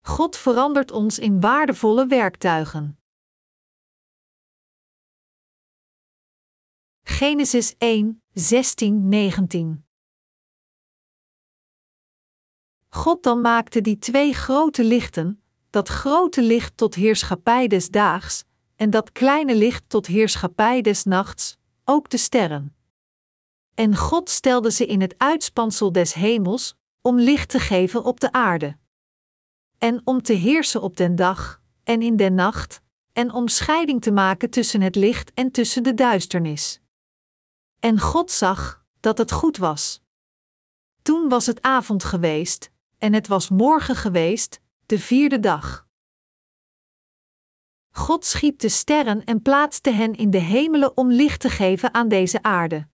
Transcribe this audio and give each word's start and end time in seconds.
God 0.00 0.36
verandert 0.36 0.90
ons 0.90 1.18
in 1.18 1.40
waardevolle 1.40 2.06
werktuigen. 2.06 2.98
Genesis 7.02 7.74
1, 7.78 8.22
16, 8.32 9.08
19 9.08 9.84
God 12.88 13.22
dan 13.22 13.40
maakte 13.40 13.80
die 13.80 13.98
twee 13.98 14.32
grote 14.32 14.84
lichten, 14.84 15.42
dat 15.70 15.88
grote 15.88 16.42
licht 16.42 16.76
tot 16.76 16.94
heerschappij 16.94 17.66
des 17.66 17.90
daags, 17.90 18.44
en 18.76 18.90
dat 18.90 19.12
kleine 19.12 19.54
licht 19.54 19.84
tot 19.86 20.06
heerschappij 20.06 20.80
des 20.80 21.04
nachts, 21.04 21.56
ook 21.84 22.10
de 22.10 22.16
sterren. 22.16 22.76
En 23.74 23.96
God 23.96 24.30
stelde 24.30 24.70
ze 24.70 24.86
in 24.86 25.00
het 25.00 25.14
uitspansel 25.18 25.92
des 25.92 26.14
hemels, 26.14 26.74
om 27.02 27.18
licht 27.18 27.48
te 27.48 27.58
geven 27.58 28.04
op 28.04 28.20
de 28.20 28.32
aarde. 28.32 28.76
En 29.80 30.00
om 30.04 30.22
te 30.22 30.32
heersen 30.32 30.82
op 30.82 30.96
den 30.96 31.16
dag, 31.16 31.62
en 31.84 32.02
in 32.02 32.16
den 32.16 32.34
nacht, 32.34 32.80
en 33.12 33.32
om 33.32 33.48
scheiding 33.48 34.02
te 34.02 34.10
maken 34.10 34.50
tussen 34.50 34.80
het 34.80 34.94
licht 34.94 35.32
en 35.34 35.50
tussen 35.50 35.82
de 35.82 35.94
duisternis. 35.94 36.80
En 37.78 38.00
God 38.00 38.30
zag 38.30 38.84
dat 39.00 39.18
het 39.18 39.32
goed 39.32 39.56
was. 39.56 40.02
Toen 41.02 41.28
was 41.28 41.46
het 41.46 41.62
avond 41.62 42.04
geweest, 42.04 42.70
en 42.98 43.12
het 43.12 43.26
was 43.26 43.48
morgen 43.48 43.96
geweest, 43.96 44.60
de 44.86 44.98
vierde 44.98 45.40
dag. 45.40 45.86
God 47.90 48.24
schiep 48.24 48.58
de 48.58 48.68
sterren 48.68 49.24
en 49.24 49.42
plaatste 49.42 49.90
hen 49.90 50.14
in 50.14 50.30
de 50.30 50.38
hemelen 50.38 50.96
om 50.96 51.10
licht 51.10 51.40
te 51.40 51.50
geven 51.50 51.94
aan 51.94 52.08
deze 52.08 52.42
aarde. 52.42 52.88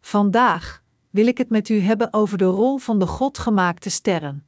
Vandaag 0.00 0.82
wil 1.10 1.26
ik 1.26 1.38
het 1.38 1.50
met 1.50 1.68
u 1.68 1.80
hebben 1.80 2.12
over 2.12 2.38
de 2.38 2.44
rol 2.44 2.78
van 2.78 2.98
de 2.98 3.06
God 3.06 3.38
gemaakte 3.38 3.90
sterren. 3.90 4.46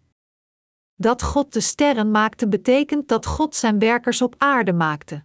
Dat 0.95 1.23
God 1.23 1.53
de 1.53 1.61
sterren 1.61 2.11
maakte 2.11 2.49
betekent 2.49 3.09
dat 3.09 3.27
God 3.27 3.55
zijn 3.55 3.79
werkers 3.79 4.23
op 4.23 4.35
aarde 4.39 4.73
maakte. 4.73 5.25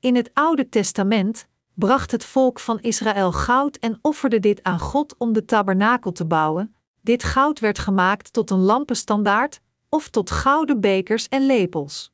In 0.00 0.16
het 0.16 0.30
Oude 0.34 0.68
Testament 0.68 1.48
bracht 1.74 2.10
het 2.10 2.24
volk 2.24 2.60
van 2.60 2.80
Israël 2.80 3.32
goud 3.32 3.76
en 3.76 3.98
offerde 4.02 4.40
dit 4.40 4.62
aan 4.62 4.78
God 4.78 5.16
om 5.16 5.32
de 5.32 5.44
tabernakel 5.44 6.12
te 6.12 6.26
bouwen. 6.26 6.74
Dit 7.00 7.22
goud 7.22 7.60
werd 7.60 7.78
gemaakt 7.78 8.32
tot 8.32 8.50
een 8.50 8.58
lampenstandaard 8.58 9.60
of 9.88 10.08
tot 10.08 10.30
gouden 10.30 10.80
bekers 10.80 11.28
en 11.28 11.46
lepels. 11.46 12.12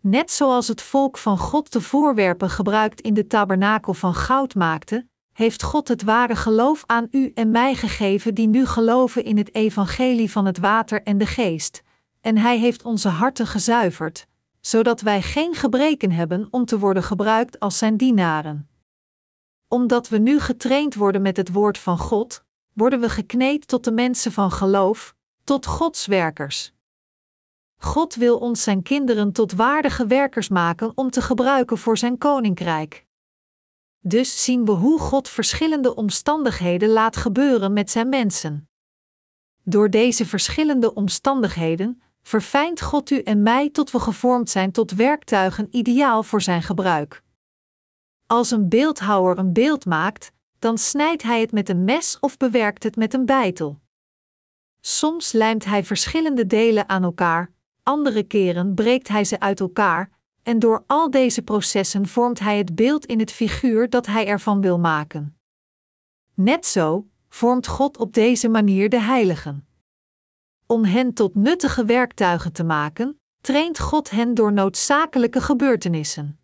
Net 0.00 0.30
zoals 0.30 0.68
het 0.68 0.82
volk 0.82 1.18
van 1.18 1.38
God 1.38 1.72
de 1.72 1.80
voorwerpen 1.80 2.50
gebruikt 2.50 3.00
in 3.00 3.14
de 3.14 3.26
tabernakel 3.26 3.94
van 3.94 4.14
goud 4.14 4.54
maakte, 4.54 5.08
heeft 5.32 5.62
God 5.62 5.88
het 5.88 6.02
ware 6.02 6.36
geloof 6.36 6.82
aan 6.86 7.08
u 7.10 7.30
en 7.34 7.50
mij 7.50 7.74
gegeven 7.74 8.34
die 8.34 8.48
nu 8.48 8.66
geloven 8.66 9.24
in 9.24 9.36
het 9.36 9.54
evangelie 9.54 10.30
van 10.30 10.46
het 10.46 10.58
water 10.58 11.02
en 11.02 11.18
de 11.18 11.26
geest, 11.26 11.82
en 12.20 12.38
Hij 12.38 12.58
heeft 12.58 12.82
onze 12.82 13.08
harten 13.08 13.46
gezuiverd, 13.46 14.26
zodat 14.60 15.00
wij 15.00 15.22
geen 15.22 15.54
gebreken 15.54 16.10
hebben 16.10 16.48
om 16.50 16.64
te 16.64 16.78
worden 16.78 17.02
gebruikt 17.02 17.60
als 17.60 17.78
Zijn 17.78 17.96
dienaren. 17.96 18.68
Omdat 19.68 20.08
we 20.08 20.18
nu 20.18 20.40
getraind 20.40 20.94
worden 20.94 21.22
met 21.22 21.36
het 21.36 21.52
woord 21.52 21.78
van 21.78 21.98
God, 21.98 22.44
worden 22.72 23.00
we 23.00 23.08
gekneed 23.08 23.68
tot 23.68 23.84
de 23.84 23.92
mensen 23.92 24.32
van 24.32 24.50
geloof, 24.50 25.14
tot 25.44 25.66
Gods 25.66 26.06
werkers. 26.06 26.72
God 27.76 28.14
wil 28.14 28.38
ons 28.38 28.62
Zijn 28.62 28.82
kinderen 28.82 29.32
tot 29.32 29.52
waardige 29.52 30.06
werkers 30.06 30.48
maken 30.48 30.92
om 30.94 31.10
te 31.10 31.22
gebruiken 31.22 31.78
voor 31.78 31.98
Zijn 31.98 32.18
koninkrijk. 32.18 33.06
Dus 34.00 34.44
zien 34.44 34.64
we 34.64 34.70
hoe 34.70 34.98
God 34.98 35.28
verschillende 35.28 35.94
omstandigheden 35.94 36.88
laat 36.88 37.16
gebeuren 37.16 37.72
met 37.72 37.90
zijn 37.90 38.08
mensen. 38.08 38.68
Door 39.62 39.90
deze 39.90 40.26
verschillende 40.26 40.94
omstandigheden 40.94 42.02
verfijnt 42.22 42.80
God 42.80 43.10
u 43.10 43.22
en 43.22 43.42
mij 43.42 43.70
tot 43.70 43.90
we 43.90 44.00
gevormd 44.00 44.50
zijn 44.50 44.72
tot 44.72 44.90
werktuigen 44.90 45.68
ideaal 45.70 46.22
voor 46.22 46.42
zijn 46.42 46.62
gebruik. 46.62 47.22
Als 48.26 48.50
een 48.50 48.68
beeldhouwer 48.68 49.38
een 49.38 49.52
beeld 49.52 49.86
maakt, 49.86 50.32
dan 50.58 50.78
snijdt 50.78 51.22
hij 51.22 51.40
het 51.40 51.52
met 51.52 51.68
een 51.68 51.84
mes 51.84 52.18
of 52.20 52.36
bewerkt 52.36 52.82
het 52.82 52.96
met 52.96 53.14
een 53.14 53.26
bijtel. 53.26 53.80
Soms 54.80 55.32
lijmt 55.32 55.64
hij 55.64 55.84
verschillende 55.84 56.46
delen 56.46 56.88
aan 56.88 57.02
elkaar, 57.02 57.52
andere 57.82 58.22
keren 58.22 58.74
breekt 58.74 59.08
hij 59.08 59.24
ze 59.24 59.40
uit 59.40 59.60
elkaar, 59.60 60.10
en 60.42 60.58
door 60.58 60.84
al 60.86 61.10
deze 61.10 61.42
processen 61.42 62.06
vormt 62.06 62.38
hij 62.38 62.58
het 62.58 62.74
beeld 62.74 63.06
in 63.06 63.18
het 63.18 63.32
figuur 63.32 63.90
dat 63.90 64.06
hij 64.06 64.26
ervan 64.26 64.60
wil 64.60 64.78
maken. 64.78 65.38
Net 66.34 66.66
zo 66.66 67.08
vormt 67.28 67.66
God 67.66 67.98
op 67.98 68.12
deze 68.12 68.48
manier 68.48 68.88
de 68.88 69.00
heiligen. 69.00 69.68
Om 70.66 70.84
hen 70.84 71.14
tot 71.14 71.34
nuttige 71.34 71.84
werktuigen 71.84 72.52
te 72.52 72.64
maken, 72.64 73.20
traint 73.40 73.78
God 73.78 74.10
hen 74.10 74.34
door 74.34 74.52
noodzakelijke 74.52 75.40
gebeurtenissen. 75.40 76.40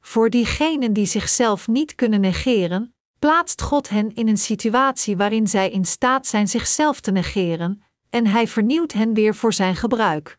Voor 0.00 0.30
diegenen 0.30 0.92
die 0.92 1.06
zichzelf 1.06 1.68
niet 1.68 1.94
kunnen 1.94 2.20
negeren, 2.20 2.94
plaatst 3.18 3.62
God 3.62 3.88
hen 3.88 4.14
in 4.14 4.28
een 4.28 4.38
situatie 4.38 5.16
waarin 5.16 5.46
zij 5.46 5.70
in 5.70 5.84
staat 5.84 6.26
zijn 6.26 6.48
zichzelf 6.48 7.00
te 7.00 7.10
negeren, 7.10 7.82
en 8.10 8.26
Hij 8.26 8.48
vernieuwt 8.48 8.92
hen 8.92 9.14
weer 9.14 9.34
voor 9.34 9.52
zijn 9.52 9.76
gebruik. 9.76 10.38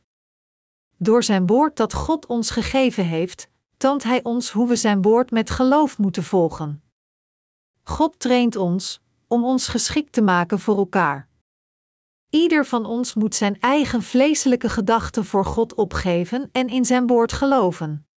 Door 1.03 1.23
zijn 1.23 1.47
woord 1.47 1.77
dat 1.77 1.93
God 1.93 2.25
ons 2.25 2.49
gegeven 2.49 3.05
heeft, 3.05 3.49
toont 3.77 4.03
Hij 4.03 4.23
ons 4.23 4.51
hoe 4.51 4.67
we 4.67 4.75
zijn 4.75 5.01
woord 5.01 5.31
met 5.31 5.49
geloof 5.49 5.97
moeten 5.97 6.23
volgen. 6.23 6.83
God 7.83 8.19
traint 8.19 8.55
ons 8.55 9.01
om 9.27 9.45
ons 9.45 9.67
geschikt 9.67 10.13
te 10.13 10.21
maken 10.21 10.59
voor 10.59 10.77
elkaar. 10.77 11.27
Ieder 12.29 12.65
van 12.65 12.85
ons 12.85 13.13
moet 13.13 13.35
zijn 13.35 13.59
eigen 13.59 14.01
vleeselijke 14.01 14.69
gedachten 14.69 15.25
voor 15.25 15.45
God 15.45 15.73
opgeven 15.73 16.49
en 16.51 16.67
in 16.67 16.85
zijn 16.85 17.07
woord 17.07 17.33
geloven. 17.33 18.07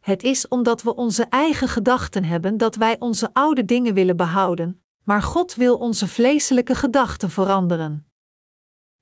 Het 0.00 0.22
is 0.22 0.48
omdat 0.48 0.82
we 0.82 0.94
onze 0.94 1.24
eigen 1.24 1.68
gedachten 1.68 2.24
hebben 2.24 2.56
dat 2.56 2.74
wij 2.74 2.96
onze 2.98 3.30
oude 3.32 3.64
dingen 3.64 3.94
willen 3.94 4.16
behouden, 4.16 4.82
maar 5.04 5.22
God 5.22 5.54
wil 5.54 5.76
onze 5.76 6.08
vleeselijke 6.08 6.74
gedachten 6.74 7.30
veranderen. 7.30 8.09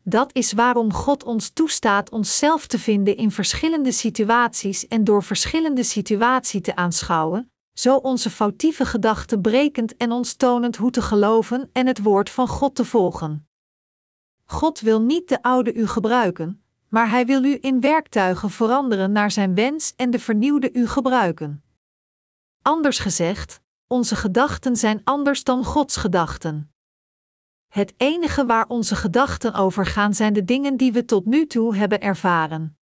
Dat 0.08 0.34
is 0.34 0.52
waarom 0.52 0.92
God 0.92 1.24
ons 1.24 1.48
toestaat 1.48 2.10
onszelf 2.10 2.66
te 2.66 2.78
vinden 2.78 3.16
in 3.16 3.30
verschillende 3.30 3.92
situaties 3.92 4.86
en 4.86 5.04
door 5.04 5.22
verschillende 5.22 5.82
situaties 5.82 6.62
te 6.62 6.76
aanschouwen, 6.76 7.52
zo 7.72 7.96
onze 7.96 8.30
foutieve 8.30 8.84
gedachten 8.84 9.40
brekend 9.40 9.96
en 9.96 10.12
ons 10.12 10.34
tonend 10.34 10.76
hoe 10.76 10.90
te 10.90 11.02
geloven 11.02 11.70
en 11.72 11.86
het 11.86 12.02
woord 12.02 12.30
van 12.30 12.48
God 12.48 12.74
te 12.74 12.84
volgen. 12.84 13.48
God 14.44 14.80
wil 14.80 15.00
niet 15.00 15.28
de 15.28 15.42
oude 15.42 15.74
u 15.74 15.86
gebruiken, 15.86 16.62
maar 16.88 17.10
Hij 17.10 17.26
wil 17.26 17.44
u 17.44 17.58
in 17.60 17.80
werktuigen 17.80 18.50
veranderen 18.50 19.12
naar 19.12 19.30
Zijn 19.30 19.54
wens 19.54 19.92
en 19.96 20.10
de 20.10 20.18
vernieuwde 20.18 20.72
u 20.72 20.86
gebruiken. 20.86 21.62
Anders 22.62 22.98
gezegd, 22.98 23.60
onze 23.86 24.16
gedachten 24.16 24.76
zijn 24.76 25.00
anders 25.04 25.44
dan 25.44 25.64
Gods 25.64 25.96
gedachten. 25.96 26.72
Het 27.68 27.94
enige 27.96 28.46
waar 28.46 28.66
onze 28.68 28.96
gedachten 28.96 29.54
over 29.54 29.86
gaan 29.86 30.14
zijn 30.14 30.32
de 30.32 30.44
dingen 30.44 30.76
die 30.76 30.92
we 30.92 31.04
tot 31.04 31.24
nu 31.24 31.46
toe 31.46 31.76
hebben 31.76 32.00
ervaren. 32.00 32.78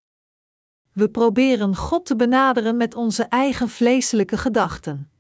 We 0.93 1.09
proberen 1.09 1.77
God 1.77 2.07
te 2.07 2.17
benaderen 2.17 2.77
met 2.77 2.95
onze 2.95 3.23
eigen 3.23 3.69
vleeselijke 3.69 4.37
gedachten. 4.37 5.11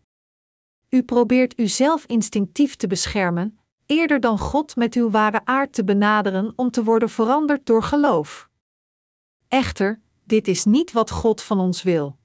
U 0.88 1.02
probeert 1.02 1.58
uzelf 1.58 2.04
instinctief 2.04 2.76
te 2.76 2.86
beschermen, 2.86 3.58
eerder 3.86 4.20
dan 4.20 4.38
God 4.38 4.76
met 4.76 4.94
uw 4.94 5.10
ware 5.10 5.40
aard 5.44 5.72
te 5.72 5.84
benaderen 5.84 6.52
om 6.56 6.70
te 6.70 6.84
worden 6.84 7.08
veranderd 7.08 7.66
door 7.66 7.82
geloof. 7.82 8.48
Echter, 9.48 10.00
dit 10.24 10.48
is 10.48 10.64
niet 10.64 10.92
wat 10.92 11.10
God 11.10 11.42
van 11.42 11.60
ons 11.60 11.82
wil. 11.82 12.18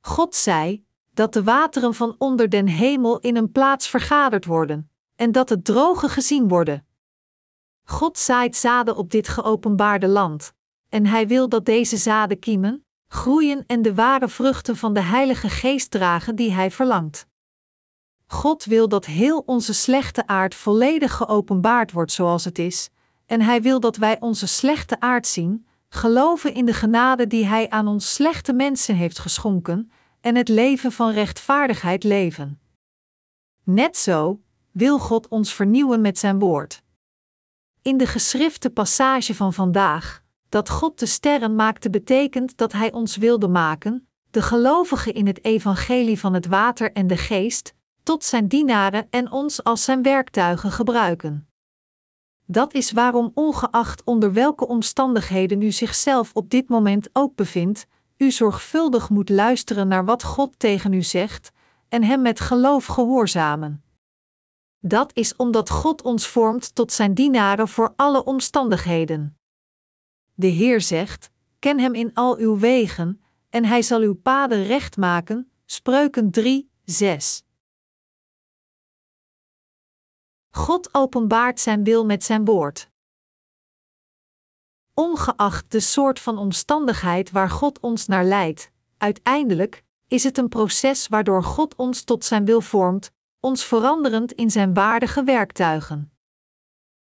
God 0.00 0.34
zei 0.34 0.84
dat 1.12 1.32
de 1.32 1.42
wateren 1.42 1.94
van 1.94 2.14
onder 2.18 2.48
den 2.48 2.66
hemel 2.66 3.18
in 3.20 3.36
een 3.36 3.52
plaats 3.52 3.88
vergaderd 3.88 4.44
worden, 4.44 4.90
en 5.16 5.32
dat 5.32 5.48
het 5.48 5.64
droge 5.64 6.08
gezien 6.08 6.48
worden. 6.48 6.86
God 7.84 8.18
zaait 8.18 8.56
zaden 8.56 8.96
op 8.96 9.10
dit 9.10 9.28
geopenbaarde 9.28 10.08
land, 10.08 10.52
en 10.88 11.06
Hij 11.06 11.28
wil 11.28 11.48
dat 11.48 11.64
deze 11.64 11.96
zaden 11.96 12.38
kiemen, 12.38 12.84
groeien 13.08 13.64
en 13.66 13.82
de 13.82 13.94
ware 13.94 14.28
vruchten 14.28 14.76
van 14.76 14.94
de 14.94 15.00
Heilige 15.00 15.48
Geest 15.48 15.90
dragen 15.90 16.36
die 16.36 16.52
Hij 16.52 16.70
verlangt. 16.70 17.26
God 18.26 18.64
wil 18.64 18.88
dat 18.88 19.06
heel 19.06 19.42
onze 19.46 19.74
slechte 19.74 20.26
aard 20.26 20.54
volledig 20.54 21.12
geopenbaard 21.12 21.92
wordt 21.92 22.12
zoals 22.12 22.44
het 22.44 22.58
is, 22.58 22.90
en 23.26 23.40
Hij 23.40 23.62
wil 23.62 23.80
dat 23.80 23.96
wij 23.96 24.20
onze 24.20 24.46
slechte 24.46 25.00
aard 25.00 25.26
zien, 25.26 25.66
geloven 25.88 26.54
in 26.54 26.64
de 26.64 26.74
genade 26.74 27.26
die 27.26 27.46
Hij 27.46 27.70
aan 27.70 27.86
ons 27.86 28.14
slechte 28.14 28.52
mensen 28.52 28.94
heeft 28.94 29.18
geschonken, 29.18 29.90
en 30.20 30.36
het 30.36 30.48
leven 30.48 30.92
van 30.92 31.10
rechtvaardigheid 31.10 32.04
leven. 32.04 32.60
Net 33.64 33.96
zo 33.96 34.40
wil 34.74 34.98
God 34.98 35.28
ons 35.28 35.54
vernieuwen 35.54 36.00
met 36.00 36.18
zijn 36.18 36.38
woord. 36.38 36.82
In 37.82 37.96
de 37.96 38.06
geschrifte 38.06 38.70
passage 38.70 39.34
van 39.34 39.52
vandaag, 39.52 40.22
dat 40.48 40.68
God 40.68 40.98
de 40.98 41.06
sterren 41.06 41.54
maakte, 41.54 41.90
betekent 41.90 42.56
dat 42.56 42.72
Hij 42.72 42.92
ons 42.92 43.16
wilde 43.16 43.48
maken, 43.48 44.08
de 44.30 44.42
gelovigen 44.42 45.14
in 45.14 45.26
het 45.26 45.44
evangelie 45.44 46.18
van 46.18 46.34
het 46.34 46.46
water 46.46 46.92
en 46.92 47.06
de 47.06 47.16
geest, 47.16 47.74
tot 48.02 48.24
zijn 48.24 48.48
dienaren 48.48 49.06
en 49.10 49.30
ons 49.30 49.64
als 49.64 49.84
zijn 49.84 50.02
werktuigen 50.02 50.70
gebruiken. 50.70 51.48
Dat 52.46 52.74
is 52.74 52.92
waarom, 52.92 53.30
ongeacht 53.34 54.04
onder 54.04 54.32
welke 54.32 54.66
omstandigheden 54.66 55.62
u 55.62 55.70
zichzelf 55.70 56.30
op 56.32 56.50
dit 56.50 56.68
moment 56.68 57.08
ook 57.12 57.34
bevindt, 57.34 57.86
u 58.16 58.30
zorgvuldig 58.30 59.10
moet 59.10 59.28
luisteren 59.28 59.88
naar 59.88 60.04
wat 60.04 60.22
God 60.22 60.58
tegen 60.58 60.92
u 60.92 61.02
zegt 61.02 61.52
en 61.88 62.02
Hem 62.02 62.22
met 62.22 62.40
geloof 62.40 62.86
gehoorzamen. 62.86 63.83
Dat 64.86 65.16
is 65.16 65.36
omdat 65.36 65.70
God 65.70 66.02
ons 66.02 66.28
vormt 66.28 66.74
tot 66.74 66.92
Zijn 66.92 67.14
dienaren 67.14 67.68
voor 67.68 67.92
alle 67.96 68.24
omstandigheden. 68.24 69.38
De 70.34 70.46
Heer 70.46 70.80
zegt: 70.80 71.30
Ken 71.58 71.78
Hem 71.78 71.94
in 71.94 72.14
al 72.14 72.36
uw 72.36 72.58
wegen, 72.58 73.22
en 73.50 73.64
Hij 73.64 73.82
zal 73.82 74.00
uw 74.00 74.14
paden 74.14 74.64
recht 74.64 74.96
maken. 74.96 75.50
Spreuken 75.64 76.30
3, 76.30 76.70
6. 76.84 77.44
God 80.50 80.94
openbaart 80.94 81.60
Zijn 81.60 81.84
wil 81.84 82.04
met 82.04 82.24
Zijn 82.24 82.44
woord. 82.44 82.90
Ongeacht 84.94 85.70
de 85.70 85.80
soort 85.80 86.20
van 86.20 86.38
omstandigheid 86.38 87.30
waar 87.30 87.50
God 87.50 87.80
ons 87.80 88.06
naar 88.06 88.24
leidt, 88.24 88.70
uiteindelijk 88.98 89.84
is 90.08 90.24
het 90.24 90.38
een 90.38 90.48
proces 90.48 91.08
waardoor 91.08 91.44
God 91.44 91.74
ons 91.74 92.02
tot 92.02 92.24
Zijn 92.24 92.44
wil 92.44 92.60
vormt, 92.60 93.12
ons 93.44 93.64
veranderend 93.64 94.32
in 94.32 94.50
Zijn 94.50 94.74
waardige 94.74 95.24
werktuigen. 95.24 96.12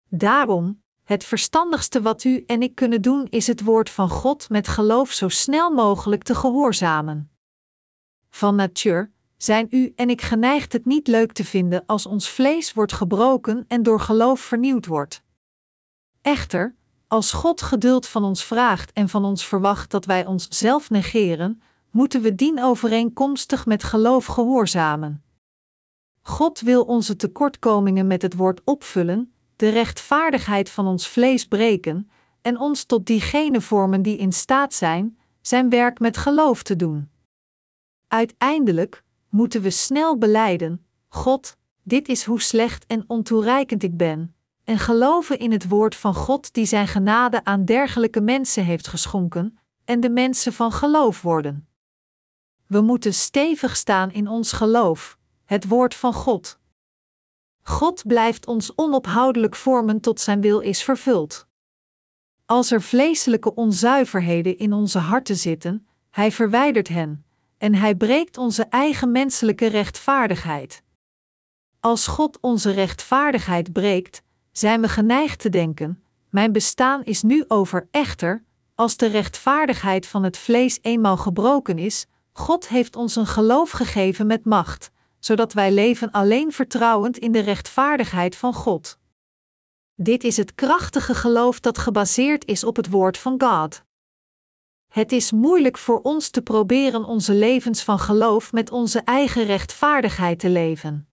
Daarom, 0.08 0.82
het 1.04 1.24
verstandigste 1.24 2.02
wat 2.02 2.24
u 2.24 2.44
en 2.46 2.62
ik 2.62 2.74
kunnen 2.74 3.02
doen 3.02 3.26
is 3.26 3.46
het 3.46 3.62
woord 3.62 3.90
van 3.90 4.08
God 4.08 4.48
met 4.48 4.68
geloof 4.68 5.12
zo 5.12 5.28
snel 5.28 5.70
mogelijk 5.70 6.22
te 6.22 6.34
gehoorzamen. 6.34 7.30
Van 8.30 8.54
natuur 8.54 9.12
zijn 9.36 9.66
u 9.70 9.92
en 9.96 10.10
ik 10.10 10.22
geneigd 10.22 10.72
het 10.72 10.84
niet 10.84 11.06
leuk 11.06 11.32
te 11.32 11.44
vinden 11.44 11.82
als 11.86 12.06
ons 12.06 12.28
vlees 12.28 12.72
wordt 12.72 12.92
gebroken 12.92 13.64
en 13.68 13.82
door 13.82 14.00
geloof 14.00 14.40
vernieuwd 14.40 14.86
wordt. 14.86 15.22
Echter, 16.22 16.76
als 17.06 17.32
God 17.32 17.62
geduld 17.62 18.06
van 18.06 18.24
ons 18.24 18.44
vraagt 18.44 18.92
en 18.92 19.08
van 19.08 19.24
ons 19.24 19.46
verwacht 19.46 19.90
dat 19.90 20.04
wij 20.04 20.26
ons 20.26 20.46
zelf 20.48 20.90
negeren, 20.90 21.62
moeten 21.90 22.22
we 22.22 22.34
dien 22.34 22.62
overeenkomstig 22.62 23.66
met 23.66 23.82
geloof 23.82 24.26
gehoorzamen. 24.26 25.24
God 26.22 26.60
wil 26.60 26.82
onze 26.82 27.16
tekortkomingen 27.16 28.06
met 28.06 28.22
het 28.22 28.34
woord 28.34 28.60
opvullen, 28.64 29.32
de 29.56 29.68
rechtvaardigheid 29.68 30.70
van 30.70 30.86
ons 30.86 31.08
vlees 31.08 31.46
breken 31.46 32.10
en 32.42 32.58
ons 32.58 32.84
tot 32.84 33.06
diegene 33.06 33.60
vormen 33.60 34.02
die 34.02 34.16
in 34.16 34.32
staat 34.32 34.74
zijn 34.74 35.18
zijn 35.40 35.68
werk 35.68 36.00
met 36.00 36.16
geloof 36.16 36.62
te 36.62 36.76
doen. 36.76 37.10
Uiteindelijk 38.08 39.04
moeten 39.28 39.62
we 39.62 39.70
snel 39.70 40.18
beleiden: 40.18 40.86
God, 41.08 41.56
dit 41.82 42.08
is 42.08 42.24
hoe 42.24 42.40
slecht 42.40 42.86
en 42.86 43.04
ontoereikend 43.06 43.82
ik 43.82 43.96
ben, 43.96 44.34
en 44.64 44.78
geloven 44.78 45.38
in 45.38 45.52
het 45.52 45.68
woord 45.68 45.94
van 45.94 46.14
God 46.14 46.52
die 46.52 46.64
zijn 46.64 46.88
genade 46.88 47.44
aan 47.44 47.64
dergelijke 47.64 48.20
mensen 48.20 48.64
heeft 48.64 48.88
geschonken, 48.88 49.58
en 49.84 50.00
de 50.00 50.10
mensen 50.10 50.52
van 50.52 50.72
geloof 50.72 51.22
worden. 51.22 51.68
We 52.66 52.80
moeten 52.80 53.14
stevig 53.14 53.76
staan 53.76 54.12
in 54.12 54.28
ons 54.28 54.52
geloof, 54.52 55.18
het 55.52 55.68
woord 55.68 55.94
van 55.94 56.12
God. 56.12 56.58
God 57.62 58.06
blijft 58.06 58.46
ons 58.46 58.72
onophoudelijk 58.76 59.56
vormen 59.56 60.00
tot 60.00 60.20
zijn 60.20 60.40
wil 60.40 60.60
is 60.60 60.82
vervuld. 60.82 61.46
Als 62.46 62.70
er 62.70 62.82
vleeselijke 62.82 63.54
onzuiverheden 63.54 64.58
in 64.58 64.72
onze 64.72 64.98
harten 64.98 65.36
zitten, 65.36 65.86
hij 66.10 66.32
verwijdert 66.32 66.88
hen, 66.88 67.24
en 67.58 67.74
hij 67.74 67.94
breekt 67.94 68.38
onze 68.38 68.62
eigen 68.62 69.10
menselijke 69.10 69.66
rechtvaardigheid. 69.66 70.82
Als 71.80 72.06
God 72.06 72.38
onze 72.40 72.70
rechtvaardigheid 72.70 73.72
breekt, 73.72 74.22
zijn 74.52 74.80
we 74.80 74.88
geneigd 74.88 75.38
te 75.38 75.48
denken: 75.48 76.02
Mijn 76.30 76.52
bestaan 76.52 77.04
is 77.04 77.22
nu 77.22 77.44
over 77.48 77.88
echter, 77.90 78.44
als 78.74 78.96
de 78.96 79.06
rechtvaardigheid 79.06 80.06
van 80.06 80.22
het 80.22 80.38
vlees 80.38 80.78
eenmaal 80.82 81.16
gebroken 81.16 81.78
is, 81.78 82.06
God 82.32 82.68
heeft 82.68 82.96
ons 82.96 83.16
een 83.16 83.26
geloof 83.26 83.70
gegeven 83.70 84.26
met 84.26 84.44
macht, 84.44 84.90
zodat 85.24 85.52
wij 85.52 85.72
leven 85.72 86.10
alleen 86.10 86.52
vertrouwend 86.52 87.18
in 87.18 87.32
de 87.32 87.40
rechtvaardigheid 87.40 88.36
van 88.36 88.54
God. 88.54 88.98
Dit 89.94 90.24
is 90.24 90.36
het 90.36 90.54
krachtige 90.54 91.14
geloof 91.14 91.60
dat 91.60 91.78
gebaseerd 91.78 92.44
is 92.44 92.64
op 92.64 92.76
het 92.76 92.90
woord 92.90 93.18
van 93.18 93.40
God. 93.42 93.82
Het 94.88 95.12
is 95.12 95.32
moeilijk 95.32 95.78
voor 95.78 96.00
ons 96.00 96.30
te 96.30 96.42
proberen 96.42 97.04
onze 97.04 97.34
levens 97.34 97.82
van 97.82 97.98
geloof 97.98 98.52
met 98.52 98.70
onze 98.70 99.00
eigen 99.00 99.44
rechtvaardigheid 99.44 100.38
te 100.38 100.48
leven. 100.48 101.08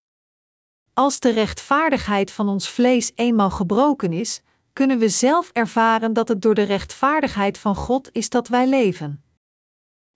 Als 0.94 1.20
de 1.20 1.30
rechtvaardigheid 1.30 2.32
van 2.32 2.50
ons 2.50 2.70
vlees 2.70 3.12
eenmaal 3.16 3.50
gebroken 3.50 4.14
is, 4.14 4.42
kunnen 4.74 5.00
we 5.00 5.10
zelf 5.10 5.50
ervaren 5.54 6.14
dat 6.14 6.28
het 6.28 6.42
door 6.42 6.56
de 6.56 6.64
rechtvaardigheid 6.64 7.58
van 7.58 7.76
God 7.76 8.10
is 8.12 8.30
dat 8.30 8.48
wij 8.48 8.68
leven. 8.68 9.24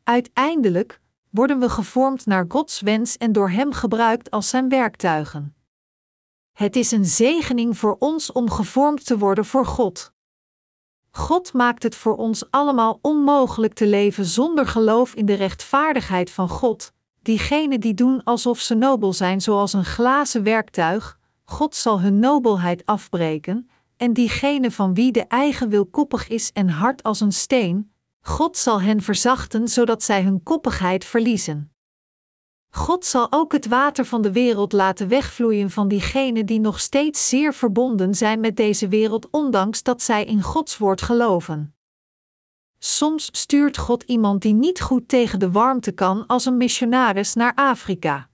Uiteindelijk 0.04 1.02
worden 1.34 1.60
we 1.60 1.70
gevormd 1.70 2.26
naar 2.26 2.46
Gods 2.48 2.82
wens 2.82 3.18
en 3.18 3.32
door 3.32 3.50
Hem 3.50 3.72
gebruikt 3.72 4.32
als 4.32 4.50
Zijn 4.50 4.70
werktuigen. 4.70 5.56
Het 6.52 6.76
is 6.76 6.92
een 6.92 7.06
zegening 7.06 7.78
voor 7.78 7.96
ons 8.00 8.32
om 8.32 8.50
gevormd 8.50 9.06
te 9.06 9.18
worden 9.18 9.46
voor 9.46 9.66
God. 9.66 10.14
God 11.12 11.54
maakt 11.54 11.84
het 11.84 11.96
voor 11.96 12.16
ons 12.16 12.52
allemaal 12.52 13.00
onmogelijk 13.02 13.74
te 13.74 13.88
leven 13.88 14.26
zonder 14.26 14.68
geloof 14.68 15.14
in 15.14 15.26
de 15.26 15.34
rechtvaardigheid 15.34 16.32
van 16.32 16.50
God. 16.50 16.92
Diegenen 17.22 17.80
die 17.80 17.94
doen 17.94 18.24
alsof 18.24 18.60
ze 18.60 18.76
nobel 18.76 19.14
zijn, 19.14 19.42
zoals 19.42 19.74
een 19.74 19.86
glazen 19.86 20.44
werktuig, 20.44 21.20
God 21.46 21.76
zal 21.76 22.02
hun 22.02 22.20
nobelheid 22.20 22.86
afbreken, 22.86 23.70
en 23.98 24.14
diegenen 24.14 24.72
van 24.72 24.94
wie 24.94 25.12
de 25.12 25.28
eigen 25.28 25.70
wil 25.70 25.86
koppig 25.86 26.28
is 26.28 26.52
en 26.52 26.70
hard 26.70 27.04
als 27.04 27.20
een 27.20 27.32
steen, 27.32 27.93
God 28.26 28.58
zal 28.58 28.82
hen 28.82 29.02
verzachten 29.02 29.68
zodat 29.68 30.04
zij 30.04 30.24
hun 30.24 30.44
koppigheid 30.44 31.06
verliezen. 31.06 31.74
God 32.70 33.06
zal 33.06 33.28
ook 33.30 33.52
het 33.52 33.68
water 33.68 34.06
van 34.06 34.22
de 34.22 34.32
wereld 34.32 34.72
laten 34.72 35.08
wegvloeien 35.08 35.70
van 35.70 35.88
diegenen 35.88 36.46
die 36.46 36.60
nog 36.60 36.80
steeds 36.80 37.30
zeer 37.30 37.54
verbonden 37.54 38.16
zijn 38.16 38.40
met 38.40 38.56
deze 38.56 38.88
wereld, 38.88 39.30
ondanks 39.30 39.84
dat 39.84 40.02
zij 40.02 40.26
in 40.26 40.42
Gods 40.42 40.78
woord 40.78 41.02
geloven. 41.02 41.76
Soms 42.80 43.30
stuurt 43.32 43.78
God 43.78 44.04
iemand 44.04 44.42
die 44.42 44.54
niet 44.54 44.82
goed 44.82 45.08
tegen 45.08 45.40
de 45.40 45.52
warmte 45.52 45.92
kan 45.92 46.28
als 46.28 46.46
een 46.46 46.58
missionaris 46.58 47.34
naar 47.34 47.54
Afrika. 47.56 48.30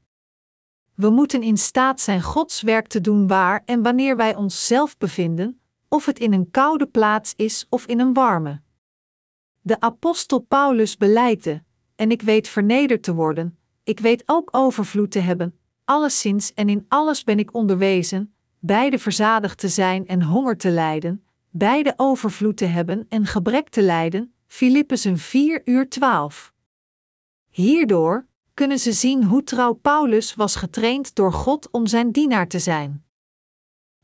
We 0.96 1.10
moeten 1.10 1.44
in 1.44 1.58
staat 1.58 2.02
zijn 2.02 2.22
Gods 2.22 2.62
werk 2.62 2.88
te 2.88 3.02
doen 3.02 3.28
waar 3.28 3.62
en 3.66 3.84
wanneer 3.84 4.16
wij 4.16 4.36
ons 4.36 4.68
zelf 4.68 4.98
bevinden, 4.98 5.62
of 5.88 6.06
het 6.06 6.20
in 6.20 6.34
een 6.34 6.52
koude 6.52 6.88
plaats 6.88 7.34
is 7.36 7.66
of 7.70 7.86
in 7.86 8.00
een 8.00 8.14
warme. 8.14 8.62
De 9.62 9.80
apostel 9.80 10.40
Paulus 10.40 10.98
beleidde: 10.98 11.64
En 11.96 12.12
ik 12.12 12.22
weet 12.22 12.48
vernederd 12.48 13.04
te 13.04 13.14
worden, 13.14 13.58
ik 13.84 14.00
weet 14.00 14.24
ook 14.26 14.50
overvloed 14.52 15.12
te 15.12 15.20
hebben, 15.20 15.60
alleszins 15.86 16.54
en 16.54 16.70
in 16.70 16.86
alles 16.88 17.24
ben 17.24 17.40
ik 17.40 17.54
onderwezen, 17.54 18.34
beide 18.60 19.00
verzadigd 19.00 19.58
te 19.58 19.68
zijn 19.68 20.08
en 20.08 20.22
honger 20.22 20.58
te 20.58 20.70
lijden, 20.70 21.24
beide 21.50 21.94
overvloed 21.98 22.58
te 22.58 22.66
hebben 22.66 23.06
en 23.10 23.26
gebrek 23.26 23.70
te 23.70 23.82
lijden. 23.82 24.34
Filippenzen 24.48 25.18
4 25.18 25.62
uur 25.66 25.90
12. 25.90 26.54
Hierdoor 27.50 28.28
kunnen 28.54 28.80
ze 28.80 28.92
zien 28.92 29.24
hoe 29.24 29.44
trouw 29.44 29.74
Paulus 29.74 30.36
was 30.36 30.56
getraind 30.56 31.16
door 31.16 31.34
God 31.34 31.70
om 31.72 31.88
zijn 31.88 32.12
dienaar 32.12 32.48
te 32.48 32.60
zijn. 32.60 33.04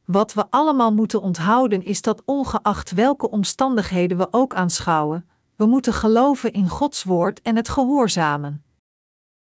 Wat 0.06 0.34
we 0.34 0.46
allemaal 0.50 0.94
moeten 0.94 1.22
onthouden 1.22 1.84
is 1.84 2.02
dat 2.02 2.22
ongeacht 2.26 2.92
welke 2.92 3.30
omstandigheden 3.30 4.18
we 4.18 4.28
ook 4.32 4.54
aanschouwen, 4.54 5.30
we 5.56 5.66
moeten 5.66 5.94
geloven 5.94 6.54
in 6.54 6.70
Gods 6.70 7.04
woord 7.04 7.42
en 7.42 7.56
het 7.56 7.70
gehoorzamen. 7.70 8.64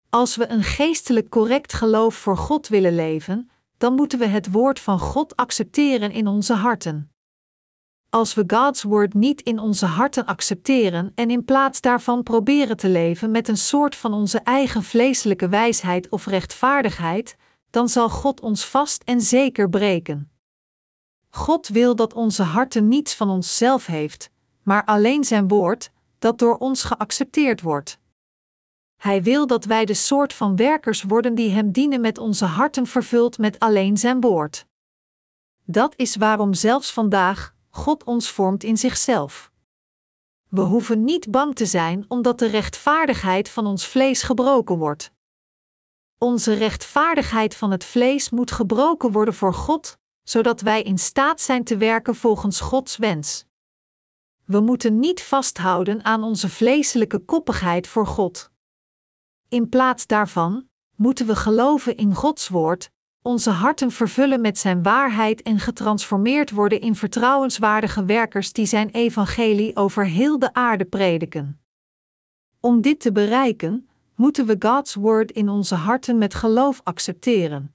Als 0.10 0.36
we 0.36 0.48
een 0.48 0.63
geestelijk 0.63 1.29
correct 1.29 1.74
geloof 1.74 2.15
voor 2.15 2.38
God 2.38 2.67
willen 2.67 2.96
leven, 2.96 3.50
dan 3.77 3.93
moeten 3.93 4.20
we 4.20 4.25
het 4.25 4.51
woord 4.51 4.79
van 4.79 5.00
God 5.00 5.36
accepteren 5.36 6.12
in 6.12 6.27
onze 6.27 6.53
harten. 6.53 7.12
Als 8.10 8.34
we 8.34 8.43
Gods 8.48 8.84
woord 8.84 9.13
niet 9.13 9.41
in 9.41 9.60
onze 9.60 9.86
harten 9.86 10.25
accepteren 10.25 11.12
en 11.15 11.29
in 11.29 11.46
plaats 11.46 11.81
daarvan 11.81 12.24
proberen 12.24 12.77
te 12.77 12.89
leven 12.89 13.31
met 13.31 13.48
een 13.48 13.58
soort 13.58 13.96
van 13.96 14.13
onze 14.13 14.39
eigen 14.39 14.84
vleeselijke 14.84 15.50
wijsheid 15.50 16.10
of 16.10 16.25
rechtvaardigheid, 16.25 17.36
dan 17.70 17.89
zal 17.89 18.10
God 18.10 18.41
ons 18.41 18.65
vast 18.65 19.03
en 19.03 19.22
zeker 19.22 19.70
breken. 19.70 20.31
God 21.29 21.67
wil 21.67 21.96
dat 21.96 22.13
onze 22.13 22.43
harten 22.43 22.88
niets 22.88 23.15
van 23.15 23.29
onszelf 23.29 23.86
heeft, 23.86 24.30
maar 24.63 24.86
alleen 24.86 25.24
Zijn 25.24 25.48
woord, 25.48 25.91
dat 26.20 26.39
door 26.39 26.58
ons 26.58 26.84
geaccepteerd 26.84 27.62
wordt. 27.62 28.00
Hij 28.96 29.24
wil 29.24 29.48
dat 29.48 29.65
wij 29.65 29.86
de 29.86 29.94
soort 29.94 30.34
van 30.34 30.56
werkers 30.56 31.03
worden 31.03 31.36
die 31.36 31.50
Hem 31.50 31.72
dienen 31.72 32.01
met 32.01 32.18
onze 32.18 32.46
harten 32.46 32.88
vervuld 32.88 33.38
met 33.38 33.60
alleen 33.60 33.98
Zijn 33.98 34.22
woord. 34.22 34.65
Dat 35.65 35.94
is 35.96 36.15
waarom 36.15 36.53
zelfs 36.53 36.94
vandaag 36.94 37.56
God 37.70 38.03
ons 38.03 38.32
vormt 38.32 38.63
in 38.63 38.77
zichzelf. 38.77 39.51
We 40.50 40.62
hoeven 40.62 41.03
niet 41.03 41.32
bang 41.32 41.56
te 41.56 41.65
zijn 41.65 42.06
omdat 42.08 42.39
de 42.39 42.46
rechtvaardigheid 42.46 43.50
van 43.50 43.65
ons 43.65 43.88
vlees 43.88 44.22
gebroken 44.22 44.77
wordt. 44.77 45.12
Onze 46.18 46.53
rechtvaardigheid 46.53 47.56
van 47.56 47.72
het 47.72 47.84
vlees 47.84 48.30
moet 48.30 48.51
gebroken 48.51 49.12
worden 49.12 49.34
voor 49.34 49.53
God, 49.53 49.98
zodat 50.24 50.62
wij 50.62 50.82
in 50.82 50.98
staat 50.98 51.41
zijn 51.41 51.63
te 51.63 51.77
werken 51.77 52.15
volgens 52.15 52.60
Gods 52.60 52.98
wens. 52.98 53.46
We 54.51 54.60
moeten 54.60 55.00
niet 55.00 55.24
vasthouden 55.24 56.03
aan 56.03 56.24
onze 56.24 56.50
vleeselijke 56.50 57.20
koppigheid 57.20 57.88
voor 57.88 58.08
God. 58.08 58.51
In 59.50 59.70
plaats 59.70 60.08
daarvan 60.08 60.67
moeten 60.96 61.27
we 61.27 61.36
geloven 61.36 61.98
in 61.98 62.15
Gods 62.15 62.48
woord, 62.48 62.91
onze 63.22 63.50
harten 63.50 63.91
vervullen 63.91 64.41
met 64.41 64.58
Zijn 64.58 64.84
waarheid 64.84 65.41
en 65.41 65.60
getransformeerd 65.60 66.51
worden 66.51 66.81
in 66.81 66.96
vertrouwenswaardige 66.96 68.05
werkers 68.05 68.53
die 68.53 68.65
Zijn 68.65 68.89
evangelie 68.89 69.75
over 69.75 70.05
heel 70.05 70.39
de 70.39 70.53
aarde 70.53 70.86
prediken. 70.86 71.62
Om 72.60 72.81
dit 72.81 73.00
te 73.00 73.12
bereiken, 73.12 73.89
moeten 74.15 74.46
we 74.46 74.55
Gods 74.60 74.93
woord 74.93 75.31
in 75.31 75.50
onze 75.50 75.75
harten 75.75 76.17
met 76.17 76.34
geloof 76.34 76.81
accepteren. 76.84 77.74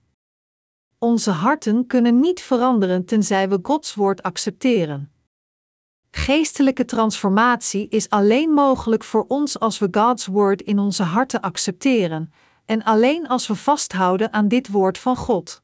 Onze 0.99 1.31
harten 1.31 1.87
kunnen 1.87 2.21
niet 2.21 2.41
veranderen 2.41 3.05
tenzij 3.05 3.49
we 3.49 3.59
Gods 3.63 3.95
woord 3.95 4.23
accepteren. 4.23 5.11
Geestelijke 6.17 6.85
transformatie 6.85 7.89
is 7.89 8.11
alleen 8.11 8.51
mogelijk 8.51 9.05
voor 9.05 9.25
ons 9.29 9.59
als 9.59 9.79
we 9.79 9.89
Gods 9.91 10.27
woord 10.27 10.63
in 10.63 10.79
onze 10.79 11.03
harten 11.03 11.41
accepteren, 11.41 12.33
en 12.65 12.83
alleen 12.83 13.29
als 13.29 13.47
we 13.47 13.55
vasthouden 13.55 14.33
aan 14.33 14.49
dit 14.49 14.69
woord 14.69 14.99
van 14.99 15.17
God. 15.17 15.63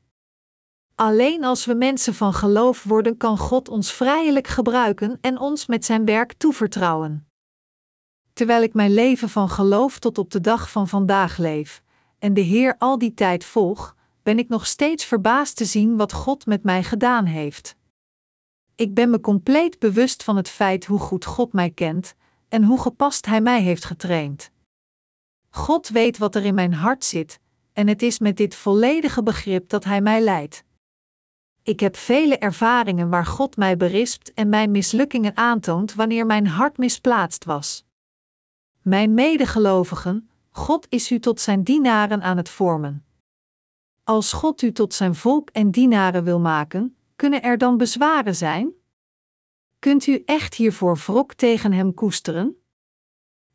Alleen 0.94 1.44
als 1.44 1.64
we 1.64 1.74
mensen 1.74 2.14
van 2.14 2.32
geloof 2.32 2.82
worden, 2.82 3.16
kan 3.16 3.38
God 3.38 3.68
ons 3.68 3.92
vrijelijk 3.92 4.46
gebruiken 4.46 5.18
en 5.20 5.38
ons 5.38 5.66
met 5.66 5.84
zijn 5.84 6.04
werk 6.04 6.32
toevertrouwen. 6.32 7.26
Terwijl 8.32 8.62
ik 8.62 8.74
mijn 8.74 8.94
leven 8.94 9.28
van 9.28 9.48
geloof 9.48 9.98
tot 9.98 10.18
op 10.18 10.30
de 10.30 10.40
dag 10.40 10.70
van 10.70 10.88
vandaag 10.88 11.36
leef, 11.36 11.82
en 12.18 12.34
de 12.34 12.40
Heer 12.40 12.74
al 12.78 12.98
die 12.98 13.14
tijd 13.14 13.44
volg, 13.44 13.96
ben 14.22 14.38
ik 14.38 14.48
nog 14.48 14.66
steeds 14.66 15.04
verbaasd 15.04 15.56
te 15.56 15.64
zien 15.64 15.96
wat 15.96 16.12
God 16.12 16.46
met 16.46 16.62
mij 16.62 16.82
gedaan 16.82 17.24
heeft. 17.24 17.76
Ik 18.82 18.94
ben 18.94 19.10
me 19.10 19.20
compleet 19.20 19.78
bewust 19.78 20.22
van 20.22 20.36
het 20.36 20.48
feit 20.48 20.84
hoe 20.84 20.98
goed 20.98 21.24
God 21.24 21.52
mij 21.52 21.70
kent 21.70 22.14
en 22.48 22.64
hoe 22.64 22.80
gepast 22.80 23.26
Hij 23.26 23.40
mij 23.40 23.62
heeft 23.62 23.84
getraind. 23.84 24.50
God 25.50 25.88
weet 25.88 26.18
wat 26.18 26.34
er 26.34 26.44
in 26.44 26.54
mijn 26.54 26.74
hart 26.74 27.04
zit, 27.04 27.40
en 27.72 27.86
het 27.86 28.02
is 28.02 28.18
met 28.18 28.36
dit 28.36 28.54
volledige 28.54 29.22
begrip 29.22 29.68
dat 29.68 29.84
Hij 29.84 30.00
mij 30.00 30.20
leidt. 30.20 30.64
Ik 31.62 31.80
heb 31.80 31.96
vele 31.96 32.38
ervaringen 32.38 33.08
waar 33.08 33.26
God 33.26 33.56
mij 33.56 33.76
berispt 33.76 34.34
en 34.34 34.48
mijn 34.48 34.70
mislukkingen 34.70 35.36
aantoont 35.36 35.94
wanneer 35.94 36.26
mijn 36.26 36.46
hart 36.46 36.78
misplaatst 36.78 37.44
was. 37.44 37.84
Mijn 38.80 39.14
medegelovigen, 39.14 40.30
God 40.50 40.86
is 40.88 41.10
u 41.10 41.18
tot 41.18 41.40
zijn 41.40 41.64
dienaren 41.64 42.22
aan 42.22 42.36
het 42.36 42.48
vormen. 42.48 43.04
Als 44.04 44.32
God 44.32 44.62
u 44.62 44.72
tot 44.72 44.94
zijn 44.94 45.14
volk 45.14 45.50
en 45.50 45.70
dienaren 45.70 46.24
wil 46.24 46.40
maken, 46.40 46.96
kunnen 47.22 47.42
er 47.42 47.58
dan 47.58 47.76
bezwaren 47.76 48.34
zijn? 48.34 48.72
Kunt 49.78 50.06
u 50.06 50.22
echt 50.24 50.54
hiervoor 50.54 50.96
wrok 50.96 51.34
tegen 51.34 51.72
hem 51.72 51.94
koesteren? 51.94 52.62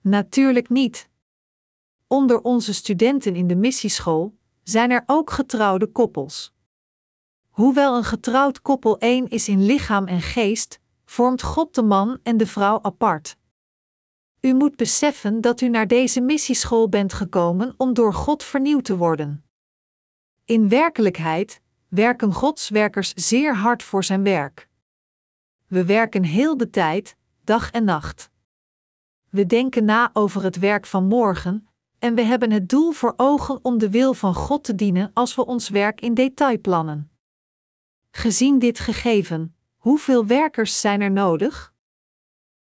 Natuurlijk 0.01 0.69
niet. 0.69 1.09
Onder 2.07 2.41
onze 2.41 2.73
studenten 2.73 3.35
in 3.35 3.47
de 3.47 3.55
missieschool 3.55 4.37
zijn 4.63 4.91
er 4.91 5.03
ook 5.05 5.31
getrouwde 5.31 5.87
koppels. 5.87 6.53
Hoewel 7.49 7.97
een 7.97 8.03
getrouwd 8.03 8.61
koppel 8.61 8.97
één 8.97 9.27
is 9.27 9.47
in 9.47 9.65
lichaam 9.65 10.05
en 10.05 10.21
geest, 10.21 10.79
vormt 11.05 11.41
God 11.41 11.75
de 11.75 11.83
man 11.83 12.19
en 12.23 12.37
de 12.37 12.47
vrouw 12.47 12.79
apart. 12.81 13.37
U 14.41 14.53
moet 14.53 14.75
beseffen 14.75 15.41
dat 15.41 15.61
u 15.61 15.69
naar 15.69 15.87
deze 15.87 16.21
missieschool 16.21 16.89
bent 16.89 17.13
gekomen 17.13 17.73
om 17.77 17.93
door 17.93 18.13
God 18.13 18.43
vernieuwd 18.43 18.83
te 18.83 18.97
worden. 18.97 19.45
In 20.45 20.69
werkelijkheid 20.69 21.61
werken 21.89 22.33
Gods 22.33 22.69
werkers 22.69 23.13
zeer 23.13 23.55
hard 23.55 23.83
voor 23.83 24.03
zijn 24.03 24.23
werk. 24.23 24.67
We 25.67 25.85
werken 25.85 26.23
heel 26.23 26.57
de 26.57 26.69
tijd, 26.69 27.15
dag 27.43 27.71
en 27.71 27.83
nacht. 27.83 28.29
We 29.29 29.45
denken 29.45 29.85
na 29.85 30.09
over 30.13 30.43
het 30.43 30.59
werk 30.59 30.85
van 30.85 31.07
morgen, 31.07 31.67
en 31.99 32.15
we 32.15 32.21
hebben 32.21 32.51
het 32.51 32.69
doel 32.69 32.91
voor 32.91 33.13
ogen 33.17 33.59
om 33.61 33.77
de 33.77 33.89
wil 33.89 34.13
van 34.13 34.33
God 34.33 34.63
te 34.63 34.75
dienen 34.75 35.11
als 35.13 35.35
we 35.35 35.45
ons 35.45 35.69
werk 35.69 36.01
in 36.01 36.13
detail 36.13 36.59
plannen. 36.61 37.11
Gezien 38.11 38.59
dit 38.59 38.79
gegeven, 38.79 39.55
hoeveel 39.75 40.25
werkers 40.25 40.81
zijn 40.81 41.01
er 41.01 41.11
nodig? 41.11 41.73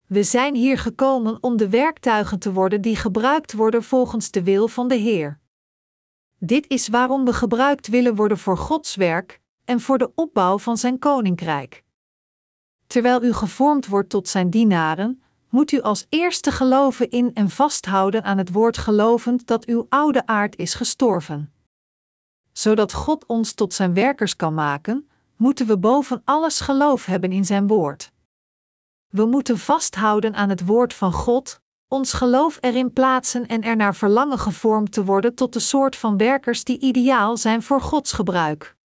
We 0.08 0.24
zijn 0.24 0.56
hier 0.56 0.78
gekomen 0.78 1.38
om 1.44 1.58
de 1.58 1.70
werktuigen 1.70 2.40
te 2.40 2.54
worden 2.54 2.82
die 2.82 2.96
gebruikt 2.96 3.54
worden 3.54 3.84
volgens 3.84 4.32
de 4.32 4.44
wil 4.44 4.68
van 4.68 4.88
de 4.88 4.96
Heer. 4.96 5.40
Dit 6.46 6.70
is 6.70 6.88
waarom 6.88 7.26
we 7.26 7.34
gebruikt 7.34 7.88
willen 7.88 8.16
worden 8.16 8.38
voor 8.38 8.58
Gods 8.58 8.96
werk 8.96 9.42
en 9.66 9.80
voor 9.80 9.98
de 9.98 10.12
opbouw 10.16 10.60
van 10.60 10.78
Zijn 10.78 11.00
koninkrijk. 11.00 11.84
Terwijl 12.88 13.24
u 13.24 13.34
gevormd 13.34 13.88
wordt 13.88 14.10
tot 14.10 14.28
Zijn 14.28 14.50
dienaren, 14.50 15.24
moet 15.50 15.72
u 15.72 15.82
als 15.82 16.06
eerste 16.10 16.52
geloven 16.52 17.10
in 17.10 17.34
en 17.34 17.50
vasthouden 17.50 18.24
aan 18.24 18.38
het 18.38 18.52
woord 18.52 18.78
gelovend 18.78 19.48
dat 19.48 19.66
uw 19.66 19.86
oude 19.90 20.26
aard 20.26 20.56
is 20.56 20.74
gestorven. 20.74 21.54
Zodat 22.52 22.94
God 22.94 23.26
ons 23.26 23.54
tot 23.54 23.74
Zijn 23.74 23.94
werkers 23.94 24.36
kan 24.36 24.54
maken, 24.54 25.10
moeten 25.36 25.68
we 25.68 25.78
boven 25.78 26.22
alles 26.26 26.60
geloof 26.60 27.06
hebben 27.06 27.32
in 27.32 27.46
Zijn 27.46 27.68
woord. 27.68 28.12
We 29.08 29.26
moeten 29.26 29.58
vasthouden 29.58 30.34
aan 30.34 30.50
het 30.50 30.66
woord 30.66 30.94
van 30.94 31.14
God, 31.14 31.62
ons 31.94 32.14
geloof 32.14 32.58
erin 32.62 32.94
plaatsen 32.94 33.48
en 33.48 33.62
er 33.62 33.76
naar 33.76 33.96
verlangen 33.96 34.40
gevormd 34.40 34.92
te 34.92 35.04
worden 35.04 35.36
tot 35.36 35.54
de 35.54 35.60
soort 35.60 35.96
van 35.96 36.18
werkers 36.18 36.64
die 36.64 36.80
ideaal 36.80 37.38
zijn 37.38 37.64
voor 37.64 37.82
Gods 37.82 38.12
gebruik. 38.12 38.76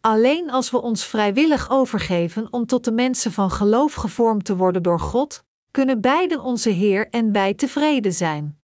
Alleen 0.00 0.50
als 0.50 0.70
we 0.70 0.82
ons 0.82 1.04
vrijwillig 1.04 1.70
overgeven 1.70 2.52
om 2.52 2.66
tot 2.66 2.84
de 2.84 2.92
mensen 2.92 3.32
van 3.32 3.50
geloof 3.50 3.94
gevormd 3.94 4.44
te 4.44 4.56
worden 4.56 4.82
door 4.82 5.00
God, 5.00 5.44
kunnen 5.70 6.00
beiden 6.00 6.40
onze 6.40 6.70
Heer 6.70 7.08
en 7.08 7.32
wij 7.32 7.54
tevreden 7.54 8.12
zijn. 8.12 8.60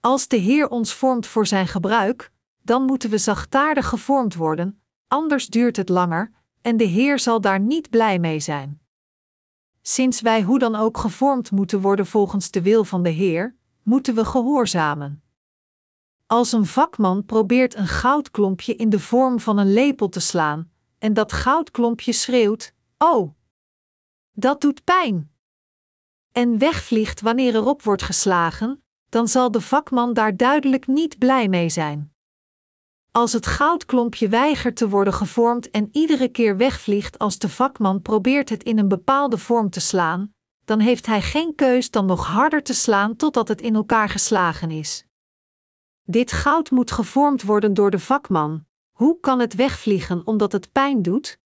Als 0.00 0.28
de 0.28 0.36
Heer 0.36 0.68
ons 0.68 0.94
vormt 0.94 1.26
voor 1.26 1.46
zijn 1.46 1.66
gebruik, 1.66 2.30
dan 2.62 2.82
moeten 2.82 3.10
we 3.10 3.18
zachtaardig 3.18 3.88
gevormd 3.88 4.34
worden, 4.34 4.82
anders 5.08 5.46
duurt 5.46 5.76
het 5.76 5.88
langer, 5.88 6.32
en 6.60 6.76
de 6.76 6.84
Heer 6.84 7.18
zal 7.18 7.40
daar 7.40 7.60
niet 7.60 7.90
blij 7.90 8.18
mee 8.18 8.40
zijn. 8.40 8.81
Sinds 9.82 10.20
wij 10.20 10.42
hoe 10.42 10.58
dan 10.58 10.74
ook 10.74 10.98
gevormd 10.98 11.50
moeten 11.50 11.80
worden 11.80 12.06
volgens 12.06 12.50
de 12.50 12.62
wil 12.62 12.84
van 12.84 13.02
de 13.02 13.08
Heer, 13.08 13.56
moeten 13.82 14.14
we 14.14 14.24
gehoorzamen. 14.24 15.22
Als 16.26 16.52
een 16.52 16.66
vakman 16.66 17.24
probeert 17.24 17.74
een 17.74 17.88
goudklompje 17.88 18.76
in 18.76 18.90
de 18.90 19.00
vorm 19.00 19.40
van 19.40 19.58
een 19.58 19.72
lepel 19.72 20.08
te 20.08 20.20
slaan, 20.20 20.70
en 20.98 21.12
dat 21.12 21.32
goudklompje 21.32 22.12
schreeuwt: 22.12 22.74
Oh! 22.98 23.34
Dat 24.32 24.60
doet 24.60 24.84
pijn! 24.84 25.30
En 26.32 26.58
wegvliegt 26.58 27.20
wanneer 27.20 27.54
erop 27.54 27.82
wordt 27.82 28.02
geslagen, 28.02 28.82
dan 29.08 29.28
zal 29.28 29.50
de 29.50 29.60
vakman 29.60 30.12
daar 30.12 30.36
duidelijk 30.36 30.86
niet 30.86 31.18
blij 31.18 31.48
mee 31.48 31.68
zijn. 31.68 32.11
Als 33.12 33.32
het 33.32 33.46
goudklompje 33.46 34.28
weigert 34.28 34.76
te 34.76 34.88
worden 34.88 35.12
gevormd 35.12 35.70
en 35.70 35.88
iedere 35.92 36.28
keer 36.28 36.56
wegvliegt 36.56 37.18
als 37.18 37.38
de 37.38 37.48
vakman 37.48 38.02
probeert 38.02 38.48
het 38.48 38.62
in 38.62 38.78
een 38.78 38.88
bepaalde 38.88 39.38
vorm 39.38 39.70
te 39.70 39.80
slaan, 39.80 40.34
dan 40.64 40.80
heeft 40.80 41.06
hij 41.06 41.22
geen 41.22 41.54
keus 41.54 41.90
dan 41.90 42.06
nog 42.06 42.26
harder 42.26 42.62
te 42.62 42.74
slaan 42.74 43.16
totdat 43.16 43.48
het 43.48 43.60
in 43.60 43.74
elkaar 43.74 44.08
geslagen 44.08 44.70
is. 44.70 45.04
Dit 46.02 46.32
goud 46.32 46.70
moet 46.70 46.90
gevormd 46.90 47.42
worden 47.42 47.74
door 47.74 47.90
de 47.90 47.98
vakman. 47.98 48.64
Hoe 48.92 49.20
kan 49.20 49.38
het 49.38 49.54
wegvliegen 49.54 50.26
omdat 50.26 50.52
het 50.52 50.72
pijn 50.72 51.02
doet? 51.02 51.38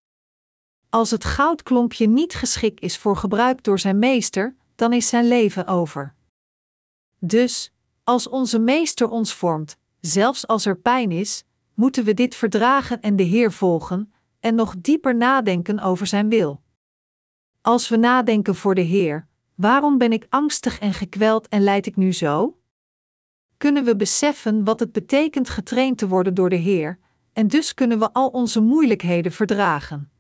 Als 0.90 1.12
het 1.12 1.24
goudklompje 1.24 2.08
niet 2.08 2.34
geschikt 2.34 2.82
is 2.82 2.98
voor 2.98 3.18
gebruik 3.18 3.64
door 3.64 3.80
zijn 3.80 4.00
meester, 4.00 4.56
dan 4.76 4.94
is 4.94 5.08
zijn 5.08 5.28
leven 5.28 5.68
over. 5.68 6.16
Dus, 7.20 7.74
als 8.04 8.28
onze 8.28 8.60
meester 8.60 9.10
ons 9.10 9.34
vormt, 9.34 9.78
zelfs 10.00 10.48
als 10.48 10.66
er 10.66 10.78
pijn 10.78 11.12
is, 11.12 11.44
moeten 11.76 12.04
we 12.04 12.14
dit 12.14 12.36
verdragen 12.36 13.02
en 13.02 13.16
de 13.16 13.24
Heer 13.24 13.52
volgen 13.52 14.14
en 14.40 14.56
nog 14.56 14.76
dieper 14.78 15.16
nadenken 15.16 15.80
over 15.80 16.08
Zijn 16.08 16.30
wil. 16.30 16.62
Als 17.62 17.90
we 17.90 17.98
nadenken 17.98 18.56
voor 18.56 18.76
de 18.76 18.82
Heer, 18.82 19.28
waarom 19.56 19.98
ben 19.98 20.12
ik 20.12 20.26
angstig 20.30 20.80
en 20.80 20.94
gekweld 20.94 21.48
en 21.48 21.62
leid 21.62 21.86
ik 21.86 21.96
nu 21.96 22.14
zo? 22.14 22.58
Kunnen 23.58 23.84
we 23.84 23.96
beseffen 23.96 24.64
wat 24.64 24.80
het 24.80 24.92
betekent 24.92 25.50
getraind 25.50 25.98
te 25.98 26.08
worden 26.08 26.34
door 26.34 26.50
de 26.50 26.56
Heer, 26.56 27.00
en 27.34 27.48
dus 27.48 27.74
kunnen 27.74 28.00
we 28.00 28.14
al 28.14 28.28
onze 28.28 28.62
moeilijkheden 28.62 29.32
verdragen. 29.32 30.12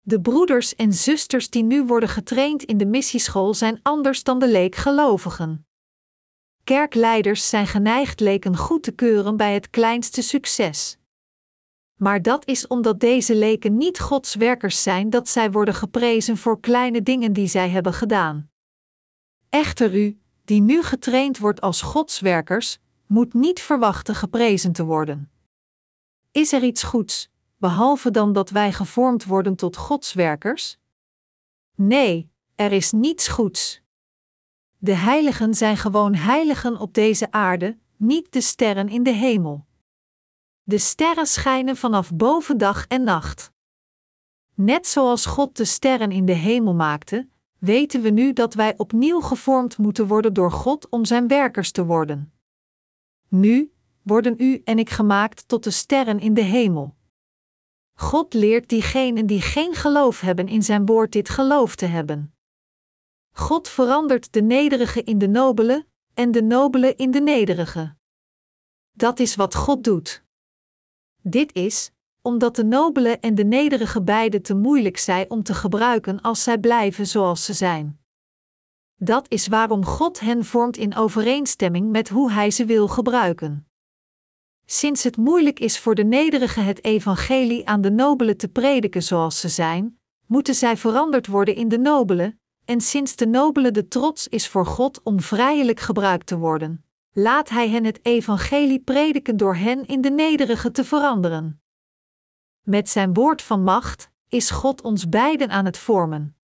De 0.00 0.20
broeders 0.20 0.74
en 0.74 0.92
zusters 0.92 1.50
die 1.50 1.62
nu 1.62 1.84
worden 1.84 2.08
getraind 2.08 2.62
in 2.62 2.76
de 2.76 2.86
missieschool 2.86 3.54
zijn 3.54 3.78
anders 3.82 4.22
dan 4.22 4.38
de 4.38 4.48
leekgelovigen. 4.48 5.66
Kerkleiders 6.70 7.48
zijn 7.48 7.66
geneigd 7.66 8.20
leken 8.20 8.56
goed 8.56 8.82
te 8.82 8.92
keuren 8.92 9.36
bij 9.36 9.54
het 9.54 9.70
kleinste 9.70 10.22
succes. 10.22 10.98
Maar 11.94 12.22
dat 12.22 12.46
is 12.46 12.66
omdat 12.66 13.00
deze 13.00 13.34
leken 13.34 13.76
niet 13.76 14.00
Gods 14.00 14.34
werkers 14.34 14.82
zijn 14.82 15.10
dat 15.10 15.28
zij 15.28 15.50
worden 15.50 15.74
geprezen 15.74 16.36
voor 16.36 16.60
kleine 16.60 17.02
dingen 17.02 17.32
die 17.32 17.46
zij 17.46 17.68
hebben 17.68 17.92
gedaan. 17.92 18.50
Echter 19.48 19.94
u, 19.94 20.20
die 20.44 20.60
nu 20.60 20.82
getraind 20.82 21.38
wordt 21.38 21.60
als 21.60 21.82
Gods 21.82 22.20
werkers, 22.20 22.78
moet 23.06 23.34
niet 23.34 23.60
verwachten 23.60 24.14
geprezen 24.14 24.72
te 24.72 24.84
worden. 24.84 25.30
Is 26.30 26.52
er 26.52 26.62
iets 26.62 26.82
goeds, 26.82 27.30
behalve 27.56 28.10
dan 28.10 28.32
dat 28.32 28.50
wij 28.50 28.72
gevormd 28.72 29.24
worden 29.24 29.56
tot 29.56 29.76
Godswerkers? 29.76 30.78
Nee, 31.74 32.30
er 32.54 32.72
is 32.72 32.92
niets 32.92 33.28
goeds. 33.28 33.82
De 34.82 34.94
heiligen 34.94 35.54
zijn 35.54 35.76
gewoon 35.76 36.14
heiligen 36.14 36.76
op 36.76 36.94
deze 36.94 37.32
aarde, 37.32 37.78
niet 37.96 38.32
de 38.32 38.40
sterren 38.40 38.88
in 38.88 39.02
de 39.02 39.12
hemel. 39.12 39.66
De 40.62 40.78
sterren 40.78 41.26
schijnen 41.26 41.76
vanaf 41.76 42.14
boven 42.14 42.58
dag 42.58 42.86
en 42.86 43.02
nacht. 43.02 43.52
Net 44.54 44.86
zoals 44.86 45.26
God 45.26 45.56
de 45.56 45.64
sterren 45.64 46.10
in 46.10 46.24
de 46.24 46.32
hemel 46.32 46.74
maakte, 46.74 47.28
weten 47.58 48.02
we 48.02 48.10
nu 48.10 48.32
dat 48.32 48.54
wij 48.54 48.74
opnieuw 48.76 49.20
gevormd 49.20 49.78
moeten 49.78 50.06
worden 50.06 50.32
door 50.32 50.52
God 50.52 50.88
om 50.88 51.04
zijn 51.04 51.28
werkers 51.28 51.70
te 51.70 51.84
worden. 51.84 52.32
Nu 53.28 53.72
worden 54.02 54.34
u 54.38 54.60
en 54.64 54.78
ik 54.78 54.90
gemaakt 54.90 55.48
tot 55.48 55.64
de 55.64 55.70
sterren 55.70 56.18
in 56.18 56.34
de 56.34 56.42
hemel. 56.42 56.94
God 57.94 58.34
leert 58.34 58.68
diegenen 58.68 59.26
die 59.26 59.40
geen 59.40 59.74
geloof 59.74 60.20
hebben 60.20 60.48
in 60.48 60.62
zijn 60.62 60.86
woord 60.86 61.12
dit 61.12 61.28
geloof 61.28 61.76
te 61.76 61.86
hebben. 61.86 62.34
God 63.32 63.68
verandert 63.68 64.32
de 64.32 64.42
nederige 64.42 65.02
in 65.02 65.18
de 65.18 65.28
nobele 65.28 65.86
en 66.14 66.30
de 66.30 66.42
nobele 66.42 66.94
in 66.94 67.10
de 67.10 67.20
nederige. 67.20 67.94
Dat 68.92 69.18
is 69.18 69.36
wat 69.36 69.54
God 69.54 69.84
doet. 69.84 70.24
Dit 71.22 71.54
is, 71.54 71.90
omdat 72.22 72.56
de 72.56 72.64
nobele 72.64 73.18
en 73.18 73.34
de 73.34 73.44
nederige 73.44 74.02
beide 74.02 74.40
te 74.40 74.54
moeilijk 74.54 74.98
zijn 74.98 75.30
om 75.30 75.42
te 75.42 75.54
gebruiken 75.54 76.20
als 76.20 76.42
zij 76.42 76.58
blijven 76.58 77.06
zoals 77.06 77.44
ze 77.44 77.52
zijn. 77.52 78.00
Dat 78.96 79.26
is 79.28 79.46
waarom 79.46 79.84
God 79.84 80.20
hen 80.20 80.44
vormt 80.44 80.76
in 80.76 80.94
overeenstemming 80.94 81.90
met 81.90 82.08
hoe 82.08 82.30
Hij 82.32 82.50
ze 82.50 82.64
wil 82.64 82.88
gebruiken. 82.88 83.68
Sinds 84.66 85.02
het 85.02 85.16
moeilijk 85.16 85.60
is 85.60 85.78
voor 85.78 85.94
de 85.94 86.04
nederige 86.04 86.60
het 86.60 86.84
evangelie 86.84 87.68
aan 87.68 87.80
de 87.80 87.90
nobele 87.90 88.36
te 88.36 88.48
prediken 88.48 89.02
zoals 89.02 89.40
ze 89.40 89.48
zijn, 89.48 89.98
moeten 90.26 90.54
zij 90.54 90.76
veranderd 90.76 91.26
worden 91.26 91.54
in 91.54 91.68
de 91.68 91.78
nobele, 91.78 92.38
en 92.64 92.80
sinds 92.80 93.16
de 93.16 93.26
nobele 93.26 93.70
de 93.70 93.88
trots 93.88 94.28
is 94.28 94.48
voor 94.48 94.66
God 94.66 95.02
om 95.02 95.20
vrijelijk 95.20 95.80
gebruikt 95.80 96.26
te 96.26 96.38
worden, 96.38 96.84
laat 97.12 97.48
Hij 97.48 97.68
hen 97.68 97.84
het 97.84 98.00
evangelie 98.02 98.80
prediken 98.80 99.36
door 99.36 99.54
hen 99.54 99.86
in 99.86 100.00
de 100.00 100.10
nederige 100.10 100.70
te 100.70 100.84
veranderen. 100.84 101.60
Met 102.62 102.88
zijn 102.88 103.14
woord 103.14 103.42
van 103.42 103.62
macht 103.62 104.10
is 104.28 104.50
God 104.50 104.82
ons 104.82 105.08
beiden 105.08 105.50
aan 105.50 105.64
het 105.64 105.78
vormen. 105.78 106.36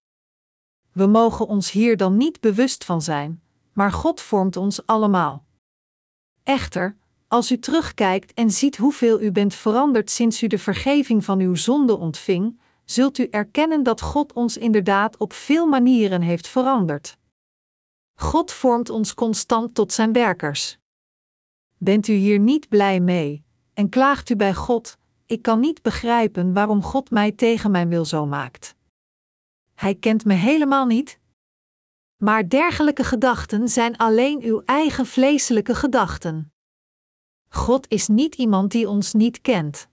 We 0.91 1.05
mogen 1.05 1.47
ons 1.47 1.71
hier 1.71 1.97
dan 1.97 2.17
niet 2.17 2.39
bewust 2.39 2.85
van 2.85 3.01
zijn, 3.01 3.41
maar 3.73 3.91
God 3.91 4.21
vormt 4.21 4.57
ons 4.57 4.85
allemaal. 4.85 5.45
Echter, 6.43 6.97
als 7.27 7.51
u 7.51 7.59
terugkijkt 7.59 8.33
en 8.33 8.51
ziet 8.51 8.77
hoeveel 8.77 9.21
u 9.21 9.31
bent 9.31 9.53
veranderd 9.53 10.09
sinds 10.09 10.43
u 10.43 10.47
de 10.47 10.57
vergeving 10.57 11.25
van 11.25 11.39
uw 11.39 11.55
zonde 11.55 11.97
ontving, 11.97 12.59
zult 12.89 13.17
u 13.17 13.27
erkennen 13.31 13.83
dat 13.83 14.01
God 14.01 14.33
ons 14.33 14.57
inderdaad 14.57 15.17
op 15.17 15.33
veel 15.33 15.67
manieren 15.67 16.21
heeft 16.21 16.47
veranderd. 16.47 17.17
God 18.13 18.51
vormt 18.51 18.89
ons 18.89 19.13
constant 19.13 19.73
tot 19.73 19.93
zijn 19.93 20.13
werkers. 20.13 20.77
Bent 21.77 22.07
u 22.07 22.13
hier 22.13 22.39
niet 22.39 22.69
blij 22.69 22.99
mee 22.99 23.43
en 23.73 23.89
klaagt 23.89 24.29
u 24.29 24.35
bij 24.35 24.53
God: 24.53 24.97
Ik 25.25 25.41
kan 25.41 25.59
niet 25.59 25.81
begrijpen 25.81 26.53
waarom 26.53 26.83
God 26.83 27.09
mij 27.09 27.31
tegen 27.31 27.71
mijn 27.71 27.89
wil 27.89 28.05
zo 28.05 28.25
maakt. 28.25 28.75
Hij 29.73 29.95
kent 29.95 30.25
me 30.25 30.33
helemaal 30.33 30.85
niet. 30.85 31.19
Maar 32.17 32.49
dergelijke 32.49 33.03
gedachten 33.03 33.67
zijn 33.69 33.97
alleen 33.97 34.41
uw 34.41 34.61
eigen 34.65 35.05
vleeselijke 35.05 35.75
gedachten. 35.75 36.53
God 37.49 37.87
is 37.89 38.07
niet 38.07 38.35
iemand 38.35 38.71
die 38.71 38.89
ons 38.89 39.13
niet 39.13 39.41
kent. 39.41 39.89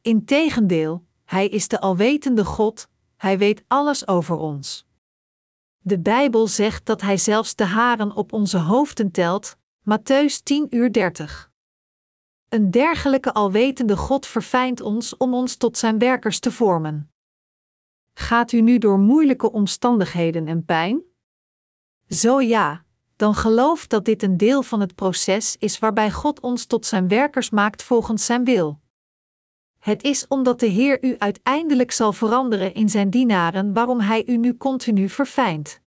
Integendeel, 0.00 1.04
Hij 1.30 1.48
is 1.48 1.68
de 1.68 1.80
alwetende 1.80 2.44
God, 2.44 2.88
Hij 3.16 3.38
weet 3.38 3.64
alles 3.66 4.08
over 4.08 4.36
ons. 4.36 4.86
De 5.78 5.98
Bijbel 6.00 6.46
zegt 6.46 6.86
dat 6.86 7.00
Hij 7.00 7.16
zelfs 7.16 7.54
de 7.54 7.64
haren 7.64 8.12
op 8.12 8.32
onze 8.32 8.58
hoofden 8.58 9.10
telt, 9.10 9.56
Matthäus 9.80 10.42
10 10.42 10.66
uur 10.70 10.92
30. 10.92 11.50
Een 12.48 12.70
dergelijke 12.70 13.32
alwetende 13.32 13.96
God 13.96 14.26
verfijnt 14.26 14.80
ons 14.80 15.16
om 15.16 15.34
ons 15.34 15.56
tot 15.56 15.78
Zijn 15.78 15.98
werkers 15.98 16.38
te 16.38 16.52
vormen. 16.52 17.12
Gaat 18.14 18.52
u 18.52 18.60
nu 18.60 18.78
door 18.78 18.98
moeilijke 18.98 19.52
omstandigheden 19.52 20.46
en 20.46 20.64
pijn? 20.64 21.02
Zo 22.08 22.40
ja, 22.40 22.84
dan 23.16 23.34
geloof 23.34 23.86
dat 23.86 24.04
dit 24.04 24.22
een 24.22 24.36
deel 24.36 24.62
van 24.62 24.80
het 24.80 24.94
proces 24.94 25.56
is 25.56 25.78
waarbij 25.78 26.10
God 26.10 26.40
ons 26.40 26.66
tot 26.66 26.86
zijn 26.86 27.08
werkers 27.08 27.50
maakt 27.50 27.82
volgens 27.82 28.24
zijn 28.24 28.44
wil. 28.44 28.80
Het 29.80 30.02
is 30.02 30.26
omdat 30.28 30.60
de 30.60 30.66
Heer 30.66 31.04
u 31.04 31.14
uiteindelijk 31.18 31.90
zal 31.90 32.12
veranderen 32.12 32.74
in 32.74 32.88
zijn 32.88 33.10
dienaren 33.10 33.72
waarom 33.72 34.00
Hij 34.00 34.26
u 34.26 34.36
nu 34.36 34.56
continu 34.56 35.08
verfijnt. 35.08 35.80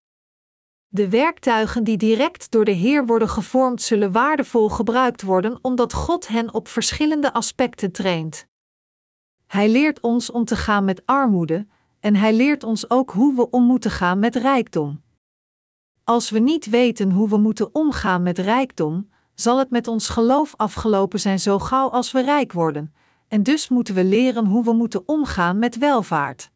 De 0.89 1.09
werktuigen 1.09 1.85
die 1.85 1.97
direct 1.97 2.51
door 2.51 2.65
de 2.65 2.71
Heer 2.71 3.07
worden 3.07 3.29
gevormd 3.29 3.83
zullen 3.83 4.13
waardevol 4.13 4.69
gebruikt 4.69 5.23
worden 5.23 5.59
omdat 5.63 5.93
God 5.93 6.29
hen 6.29 6.55
op 6.55 6.69
verschillende 6.69 7.33
aspecten 7.33 7.93
traint. 7.93 8.47
Hij 9.47 9.69
leert 9.69 10.01
ons 10.01 10.31
om 10.31 10.45
te 10.45 10.57
gaan 10.57 10.85
met 10.85 11.03
armoede, 11.05 11.67
en 12.01 12.17
Hij 12.17 12.33
leert 12.33 12.65
ons 12.65 12.91
ook 12.91 13.11
hoe 13.11 13.35
we 13.35 13.51
om 13.51 13.65
moeten 13.65 13.91
gaan 13.91 14.19
met 14.19 14.37
rijkdom. 14.37 15.03
Als 16.05 16.31
we 16.31 16.39
niet 16.39 16.67
weten 16.67 17.11
hoe 17.11 17.29
we 17.29 17.37
moeten 17.37 17.75
omgaan 17.75 18.23
met 18.23 18.39
rijkdom, 18.39 19.09
zal 19.35 19.59
het 19.59 19.71
met 19.71 19.89
ons 19.89 20.09
geloof 20.09 20.55
afgelopen 20.57 21.21
zijn 21.21 21.41
zo 21.41 21.59
gauw 21.59 21.89
als 21.89 22.13
we 22.13 22.23
rijk 22.23 22.53
worden, 22.53 22.95
en 23.33 23.43
dus 23.43 23.69
moeten 23.69 23.95
we 23.95 24.05
leren 24.05 24.47
hoe 24.47 24.65
we 24.65 24.73
moeten 24.73 25.09
omgaan 25.09 25.59
met 25.59 25.79
welvaart. 25.79 26.51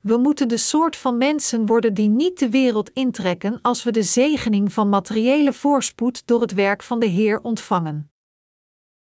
We 0.00 0.16
moeten 0.16 0.48
de 0.48 0.56
soort 0.56 0.96
van 0.96 1.18
mensen 1.18 1.66
worden 1.66 1.94
die 1.94 2.08
niet 2.08 2.38
de 2.38 2.50
wereld 2.50 2.90
intrekken 2.90 3.58
als 3.62 3.82
we 3.82 3.90
de 3.90 4.02
zegening 4.02 4.72
van 4.72 4.88
materiële 4.88 5.52
voorspoed 5.52 6.26
door 6.26 6.40
het 6.40 6.54
werk 6.54 6.82
van 6.82 6.98
de 6.98 7.06
Heer 7.06 7.40
ontvangen. 7.40 8.12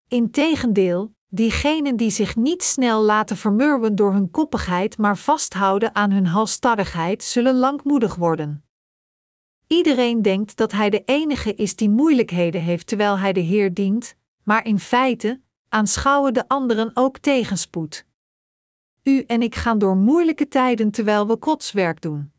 Integendeel, 0.08 1.14
diegenen 1.28 1.96
die 1.96 2.10
zich 2.10 2.36
niet 2.36 2.62
snel 2.62 3.02
laten 3.02 3.36
vermurwen 3.36 3.94
door 3.94 4.12
hun 4.12 4.30
koppigheid, 4.30 4.98
maar 4.98 5.18
vasthouden 5.18 5.94
aan 5.94 6.10
hun 6.10 6.26
halstarrigheid, 6.26 7.22
zullen 7.22 7.54
langmoedig 7.54 8.14
worden. 8.14 8.64
Iedereen 9.66 10.22
denkt 10.22 10.56
dat 10.56 10.72
hij 10.72 10.90
de 10.90 11.02
enige 11.04 11.54
is 11.54 11.76
die 11.76 11.90
moeilijkheden 11.90 12.60
heeft 12.60 12.86
terwijl 12.86 13.18
hij 13.18 13.32
de 13.32 13.40
Heer 13.40 13.74
dient, 13.74 14.16
maar 14.42 14.66
in 14.66 14.78
feite 14.78 15.40
aanschouwen 15.72 16.34
de 16.34 16.48
anderen 16.48 16.90
ook 16.94 17.18
tegenspoed. 17.18 18.04
U 19.02 19.22
en 19.26 19.42
ik 19.42 19.54
gaan 19.54 19.78
door 19.78 19.96
moeilijke 19.96 20.48
tijden 20.48 20.90
terwijl 20.90 21.26
we 21.26 21.36
Gods 21.40 21.72
werk 21.72 22.00
doen. 22.00 22.32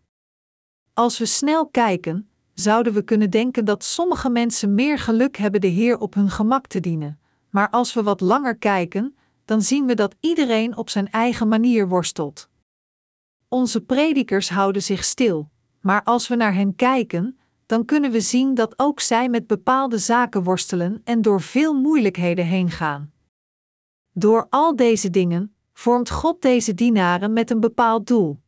Als 0.94 1.18
we 1.18 1.26
snel 1.26 1.68
kijken, 1.68 2.30
zouden 2.54 2.94
we 2.94 3.04
kunnen 3.04 3.30
denken 3.30 3.66
dat 3.66 3.84
sommige 3.84 4.30
mensen 4.30 4.76
meer 4.76 5.00
geluk 5.00 5.38
hebben 5.38 5.62
de 5.62 5.68
Heer 5.68 6.00
op 6.00 6.14
hun 6.14 6.30
gemak 6.30 6.68
te 6.68 6.80
dienen, 6.80 7.20
maar 7.50 7.70
als 7.70 7.94
we 7.94 8.04
wat 8.04 8.22
langer 8.22 8.58
kijken, 8.58 9.16
dan 9.46 9.62
zien 9.62 9.86
we 9.86 9.96
dat 9.96 10.16
iedereen 10.20 10.78
op 10.78 10.90
zijn 10.90 11.12
eigen 11.12 11.48
manier 11.48 11.88
worstelt. 11.88 12.50
Onze 13.48 13.82
predikers 13.82 14.50
houden 14.50 14.84
zich 14.84 15.04
stil, 15.04 15.50
maar 15.82 16.04
als 16.04 16.28
we 16.28 16.36
naar 16.36 16.54
hen 16.54 16.76
kijken, 16.76 17.38
dan 17.66 17.86
kunnen 17.86 18.12
we 18.12 18.22
zien 18.22 18.54
dat 18.54 18.74
ook 18.80 19.00
zij 19.00 19.30
met 19.30 19.48
bepaalde 19.48 19.98
zaken 19.98 20.44
worstelen 20.44 21.02
en 21.04 21.22
door 21.22 21.42
veel 21.42 21.74
moeilijkheden 21.74 22.46
heen 22.46 22.70
gaan. 22.70 23.13
Door 24.14 24.48
al 24.50 24.76
deze 24.76 25.10
dingen 25.10 25.56
vormt 25.74 26.10
God 26.10 26.42
deze 26.42 26.74
dienaren 26.74 27.34
met 27.34 27.52
een 27.52 27.60
bepaald 27.60 28.08
doel. 28.08 28.40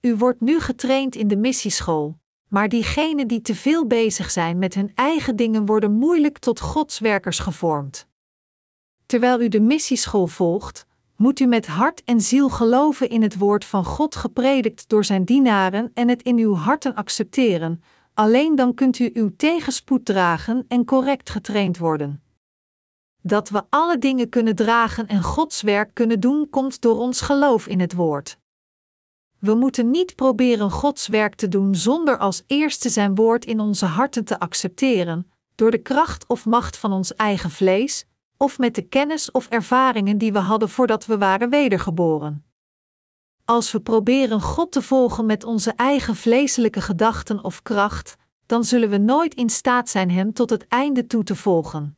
U 0.00 0.16
wordt 0.16 0.40
nu 0.40 0.60
getraind 0.60 1.14
in 1.14 1.28
de 1.28 1.36
missieschool, 1.36 2.18
maar 2.48 2.68
diegenen 2.68 3.28
die 3.28 3.40
te 3.40 3.54
veel 3.54 3.86
bezig 3.86 4.30
zijn 4.30 4.58
met 4.58 4.74
hun 4.74 4.92
eigen 4.94 5.36
dingen 5.36 5.66
worden 5.66 5.92
moeilijk 5.92 6.38
tot 6.38 6.60
Gods 6.60 6.98
werkers 6.98 7.38
gevormd. 7.38 8.06
Terwijl 9.06 9.40
u 9.40 9.48
de 9.48 9.60
missieschool 9.60 10.26
volgt, 10.26 10.86
moet 11.16 11.40
u 11.40 11.46
met 11.46 11.66
hart 11.66 12.04
en 12.04 12.20
ziel 12.20 12.48
geloven 12.48 13.08
in 13.08 13.22
het 13.22 13.38
woord 13.38 13.64
van 13.64 13.84
God 13.84 14.16
gepredikt 14.16 14.88
door 14.88 15.04
zijn 15.04 15.24
dienaren 15.24 15.90
en 15.94 16.08
het 16.08 16.22
in 16.22 16.38
uw 16.38 16.54
harten 16.54 16.94
accepteren. 16.94 17.82
Alleen 18.14 18.54
dan 18.54 18.74
kunt 18.74 18.98
u 18.98 19.10
uw 19.14 19.30
tegenspoed 19.36 20.04
dragen 20.04 20.64
en 20.68 20.84
correct 20.84 21.30
getraind 21.30 21.78
worden. 21.78 22.22
Dat 23.28 23.48
we 23.48 23.62
alle 23.68 23.98
dingen 23.98 24.28
kunnen 24.28 24.54
dragen 24.54 25.06
en 25.06 25.22
Gods 25.22 25.62
werk 25.62 25.90
kunnen 25.94 26.20
doen, 26.20 26.50
komt 26.50 26.80
door 26.80 26.98
ons 26.98 27.20
geloof 27.20 27.66
in 27.66 27.80
het 27.80 27.94
woord. 27.94 28.38
We 29.38 29.54
moeten 29.54 29.90
niet 29.90 30.14
proberen 30.14 30.70
Gods 30.70 31.06
werk 31.06 31.34
te 31.34 31.48
doen 31.48 31.74
zonder 31.74 32.18
als 32.18 32.42
eerste 32.46 32.88
zijn 32.88 33.14
woord 33.14 33.44
in 33.44 33.60
onze 33.60 33.86
harten 33.86 34.24
te 34.24 34.38
accepteren, 34.38 35.30
door 35.54 35.70
de 35.70 35.78
kracht 35.78 36.26
of 36.26 36.46
macht 36.46 36.76
van 36.76 36.92
ons 36.92 37.14
eigen 37.14 37.50
vlees, 37.50 38.04
of 38.36 38.58
met 38.58 38.74
de 38.74 38.82
kennis 38.82 39.30
of 39.30 39.48
ervaringen 39.48 40.18
die 40.18 40.32
we 40.32 40.38
hadden 40.38 40.68
voordat 40.68 41.06
we 41.06 41.18
waren 41.18 41.50
wedergeboren. 41.50 42.44
Als 43.44 43.72
we 43.72 43.80
proberen 43.80 44.40
God 44.40 44.72
te 44.72 44.82
volgen 44.82 45.26
met 45.26 45.44
onze 45.44 45.72
eigen 45.72 46.16
vleeselijke 46.16 46.80
gedachten 46.80 47.44
of 47.44 47.62
kracht, 47.62 48.16
dan 48.46 48.64
zullen 48.64 48.90
we 48.90 48.98
nooit 48.98 49.34
in 49.34 49.50
staat 49.50 49.88
zijn 49.88 50.10
Hem 50.10 50.32
tot 50.32 50.50
het 50.50 50.68
einde 50.68 51.06
toe 51.06 51.24
te 51.24 51.34
volgen. 51.34 51.97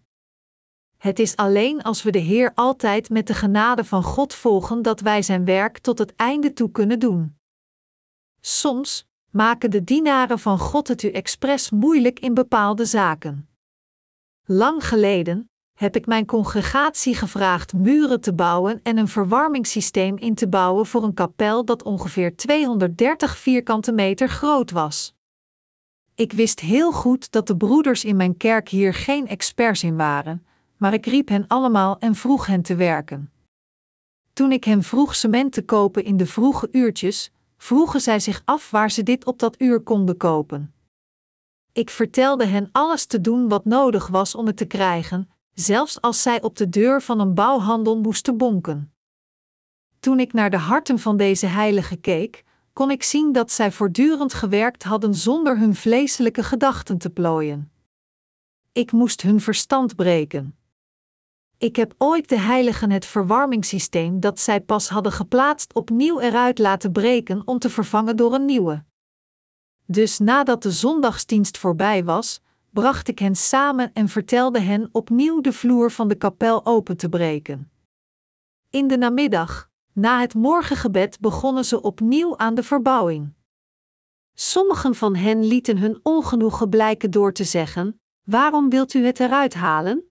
Het 1.00 1.18
is 1.18 1.36
alleen 1.36 1.82
als 1.82 2.02
we 2.02 2.10
de 2.10 2.18
Heer 2.18 2.52
altijd 2.54 3.10
met 3.10 3.26
de 3.26 3.34
genade 3.34 3.84
van 3.84 4.02
God 4.02 4.34
volgen 4.34 4.82
dat 4.82 5.00
wij 5.00 5.22
zijn 5.22 5.44
werk 5.44 5.78
tot 5.78 5.98
het 5.98 6.14
einde 6.16 6.52
toe 6.52 6.70
kunnen 6.70 6.98
doen. 6.98 7.36
Soms 8.40 9.08
maken 9.30 9.70
de 9.70 9.84
dienaren 9.84 10.38
van 10.38 10.58
God 10.58 10.88
het 10.88 11.02
u 11.02 11.10
expres 11.10 11.70
moeilijk 11.70 12.18
in 12.18 12.34
bepaalde 12.34 12.84
zaken. 12.84 13.48
Lang 14.44 14.86
geleden 14.86 15.50
heb 15.78 15.96
ik 15.96 16.06
mijn 16.06 16.26
congregatie 16.26 17.14
gevraagd 17.14 17.72
muren 17.72 18.20
te 18.20 18.32
bouwen 18.32 18.80
en 18.82 18.96
een 18.96 19.08
verwarmingssysteem 19.08 20.16
in 20.16 20.34
te 20.34 20.48
bouwen 20.48 20.86
voor 20.86 21.02
een 21.02 21.14
kapel 21.14 21.64
dat 21.64 21.82
ongeveer 21.82 22.36
230 22.36 23.36
vierkante 23.36 23.92
meter 23.92 24.28
groot 24.28 24.70
was. 24.70 25.14
Ik 26.14 26.32
wist 26.32 26.60
heel 26.60 26.92
goed 26.92 27.30
dat 27.30 27.46
de 27.46 27.56
broeders 27.56 28.04
in 28.04 28.16
mijn 28.16 28.36
kerk 28.36 28.68
hier 28.68 28.94
geen 28.94 29.28
experts 29.28 29.82
in 29.82 29.96
waren, 29.96 30.44
maar 30.80 30.92
ik 30.92 31.06
riep 31.06 31.28
hen 31.28 31.46
allemaal 31.46 31.98
en 31.98 32.14
vroeg 32.14 32.46
hen 32.46 32.62
te 32.62 32.74
werken. 32.74 33.32
Toen 34.32 34.52
ik 34.52 34.64
hen 34.64 34.82
vroeg 34.82 35.14
cement 35.14 35.52
te 35.52 35.64
kopen 35.64 36.04
in 36.04 36.16
de 36.16 36.26
vroege 36.26 36.68
uurtjes, 36.72 37.32
vroegen 37.56 38.00
zij 38.00 38.20
zich 38.20 38.42
af 38.44 38.70
waar 38.70 38.90
ze 38.90 39.02
dit 39.02 39.24
op 39.24 39.38
dat 39.38 39.60
uur 39.60 39.80
konden 39.80 40.16
kopen. 40.16 40.74
Ik 41.72 41.90
vertelde 41.90 42.44
hen 42.44 42.68
alles 42.72 43.06
te 43.06 43.20
doen 43.20 43.48
wat 43.48 43.64
nodig 43.64 44.06
was 44.06 44.34
om 44.34 44.46
het 44.46 44.56
te 44.56 44.64
krijgen, 44.64 45.30
zelfs 45.54 46.00
als 46.00 46.22
zij 46.22 46.42
op 46.42 46.56
de 46.56 46.68
deur 46.68 47.02
van 47.02 47.20
een 47.20 47.34
bouwhandel 47.34 48.00
moesten 48.00 48.36
bonken. 48.36 48.92
Toen 49.98 50.20
ik 50.20 50.32
naar 50.32 50.50
de 50.50 50.58
harten 50.58 50.98
van 50.98 51.16
deze 51.16 51.46
heiligen 51.46 52.00
keek, 52.00 52.44
kon 52.72 52.90
ik 52.90 53.02
zien 53.02 53.32
dat 53.32 53.52
zij 53.52 53.72
voortdurend 53.72 54.34
gewerkt 54.34 54.82
hadden 54.82 55.14
zonder 55.14 55.58
hun 55.58 55.74
vleeselijke 55.74 56.42
gedachten 56.42 56.98
te 56.98 57.10
plooien. 57.10 57.72
Ik 58.72 58.92
moest 58.92 59.22
hun 59.22 59.40
verstand 59.40 59.96
breken. 59.96 60.59
Ik 61.60 61.76
heb 61.76 61.94
ooit 61.98 62.28
de 62.28 62.38
heiligen 62.38 62.90
het 62.90 63.06
verwarmingssysteem 63.06 64.20
dat 64.20 64.40
zij 64.40 64.60
pas 64.60 64.88
hadden 64.88 65.12
geplaatst 65.12 65.74
opnieuw 65.74 66.20
eruit 66.20 66.58
laten 66.58 66.92
breken 66.92 67.42
om 67.44 67.58
te 67.58 67.70
vervangen 67.70 68.16
door 68.16 68.34
een 68.34 68.44
nieuwe. 68.44 68.84
Dus 69.86 70.18
nadat 70.18 70.62
de 70.62 70.70
zondagsdienst 70.70 71.58
voorbij 71.58 72.04
was, 72.04 72.40
bracht 72.70 73.08
ik 73.08 73.18
hen 73.18 73.34
samen 73.34 73.92
en 73.92 74.08
vertelde 74.08 74.60
hen 74.60 74.88
opnieuw 74.92 75.40
de 75.40 75.52
vloer 75.52 75.90
van 75.90 76.08
de 76.08 76.14
kapel 76.14 76.66
open 76.66 76.96
te 76.96 77.08
breken. 77.08 77.70
In 78.70 78.88
de 78.88 78.96
namiddag, 78.96 79.70
na 79.92 80.20
het 80.20 80.34
morgengebed, 80.34 81.20
begonnen 81.20 81.64
ze 81.64 81.82
opnieuw 81.82 82.36
aan 82.36 82.54
de 82.54 82.62
verbouwing. 82.62 83.32
Sommigen 84.34 84.94
van 84.94 85.14
hen 85.14 85.44
lieten 85.44 85.78
hun 85.78 86.00
ongenoegen 86.02 86.68
blijken 86.68 87.10
door 87.10 87.32
te 87.32 87.44
zeggen: 87.44 88.00
Waarom 88.24 88.70
wilt 88.70 88.94
u 88.94 89.04
het 89.04 89.20
eruit 89.20 89.54
halen? 89.54 90.09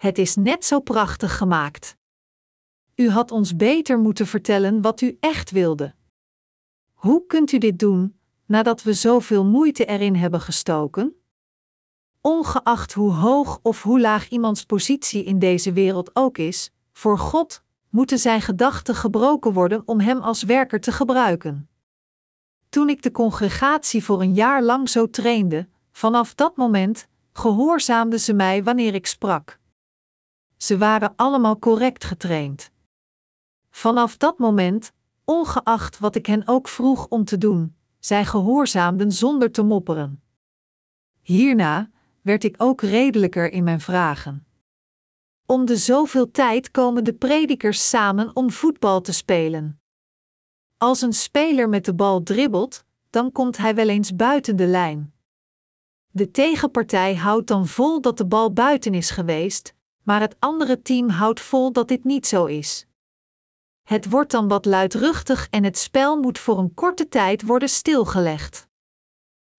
Het 0.00 0.18
is 0.18 0.36
net 0.36 0.64
zo 0.64 0.80
prachtig 0.80 1.36
gemaakt. 1.36 1.96
U 2.94 3.10
had 3.10 3.30
ons 3.30 3.56
beter 3.56 3.98
moeten 3.98 4.26
vertellen 4.26 4.82
wat 4.82 5.00
u 5.00 5.16
echt 5.20 5.50
wilde. 5.50 5.94
Hoe 6.92 7.26
kunt 7.26 7.52
u 7.52 7.58
dit 7.58 7.78
doen, 7.78 8.18
nadat 8.46 8.82
we 8.82 8.92
zoveel 8.92 9.44
moeite 9.44 9.84
erin 9.84 10.14
hebben 10.14 10.40
gestoken? 10.40 11.14
Ongeacht 12.20 12.92
hoe 12.92 13.12
hoog 13.12 13.58
of 13.62 13.82
hoe 13.82 14.00
laag 14.00 14.28
iemands 14.28 14.64
positie 14.64 15.24
in 15.24 15.38
deze 15.38 15.72
wereld 15.72 16.10
ook 16.12 16.38
is, 16.38 16.70
voor 16.92 17.18
God 17.18 17.62
moeten 17.88 18.18
zijn 18.18 18.40
gedachten 18.40 18.94
gebroken 18.94 19.52
worden 19.52 19.82
om 19.84 20.00
hem 20.00 20.20
als 20.20 20.42
werker 20.42 20.80
te 20.80 20.92
gebruiken. 20.92 21.68
Toen 22.68 22.88
ik 22.88 23.02
de 23.02 23.10
congregatie 23.10 24.04
voor 24.04 24.20
een 24.20 24.34
jaar 24.34 24.62
lang 24.62 24.88
zo 24.88 25.10
trainde, 25.10 25.68
vanaf 25.92 26.34
dat 26.34 26.56
moment 26.56 27.06
gehoorzaamden 27.32 28.20
ze 28.20 28.32
mij 28.32 28.64
wanneer 28.64 28.94
ik 28.94 29.06
sprak. 29.06 29.59
Ze 30.62 30.78
waren 30.78 31.12
allemaal 31.16 31.58
correct 31.58 32.04
getraind. 32.04 32.70
Vanaf 33.70 34.16
dat 34.16 34.38
moment, 34.38 34.92
ongeacht 35.24 35.98
wat 35.98 36.14
ik 36.14 36.26
hen 36.26 36.48
ook 36.48 36.68
vroeg 36.68 37.06
om 37.08 37.24
te 37.24 37.38
doen, 37.38 37.76
zij 37.98 38.24
gehoorzaamden 38.24 39.12
zonder 39.12 39.50
te 39.52 39.62
mopperen. 39.62 40.22
Hierna 41.22 41.90
werd 42.22 42.44
ik 42.44 42.54
ook 42.58 42.82
redelijker 42.82 43.52
in 43.52 43.64
mijn 43.64 43.80
vragen. 43.80 44.46
Om 45.46 45.64
de 45.64 45.76
zoveel 45.76 46.30
tijd 46.30 46.70
komen 46.70 47.04
de 47.04 47.14
predikers 47.14 47.88
samen 47.88 48.36
om 48.36 48.50
voetbal 48.50 49.00
te 49.00 49.12
spelen. 49.12 49.80
Als 50.76 51.00
een 51.00 51.12
speler 51.12 51.68
met 51.68 51.84
de 51.84 51.94
bal 51.94 52.22
dribbelt, 52.22 52.84
dan 53.10 53.32
komt 53.32 53.56
hij 53.56 53.74
wel 53.74 53.88
eens 53.88 54.16
buiten 54.16 54.56
de 54.56 54.66
lijn. 54.66 55.12
De 56.10 56.30
tegenpartij 56.30 57.16
houdt 57.16 57.46
dan 57.46 57.66
vol 57.66 58.00
dat 58.00 58.18
de 58.18 58.26
bal 58.26 58.52
buiten 58.52 58.94
is 58.94 59.10
geweest, 59.10 59.74
maar 60.10 60.20
het 60.20 60.36
andere 60.38 60.82
team 60.82 61.08
houdt 61.08 61.40
vol 61.40 61.72
dat 61.72 61.88
dit 61.88 62.04
niet 62.04 62.26
zo 62.26 62.44
is. 62.44 62.86
Het 63.82 64.10
wordt 64.10 64.30
dan 64.30 64.48
wat 64.48 64.64
luidruchtig 64.64 65.48
en 65.50 65.64
het 65.64 65.78
spel 65.78 66.20
moet 66.20 66.38
voor 66.38 66.58
een 66.58 66.74
korte 66.74 67.08
tijd 67.08 67.42
worden 67.42 67.68
stilgelegd. 67.68 68.68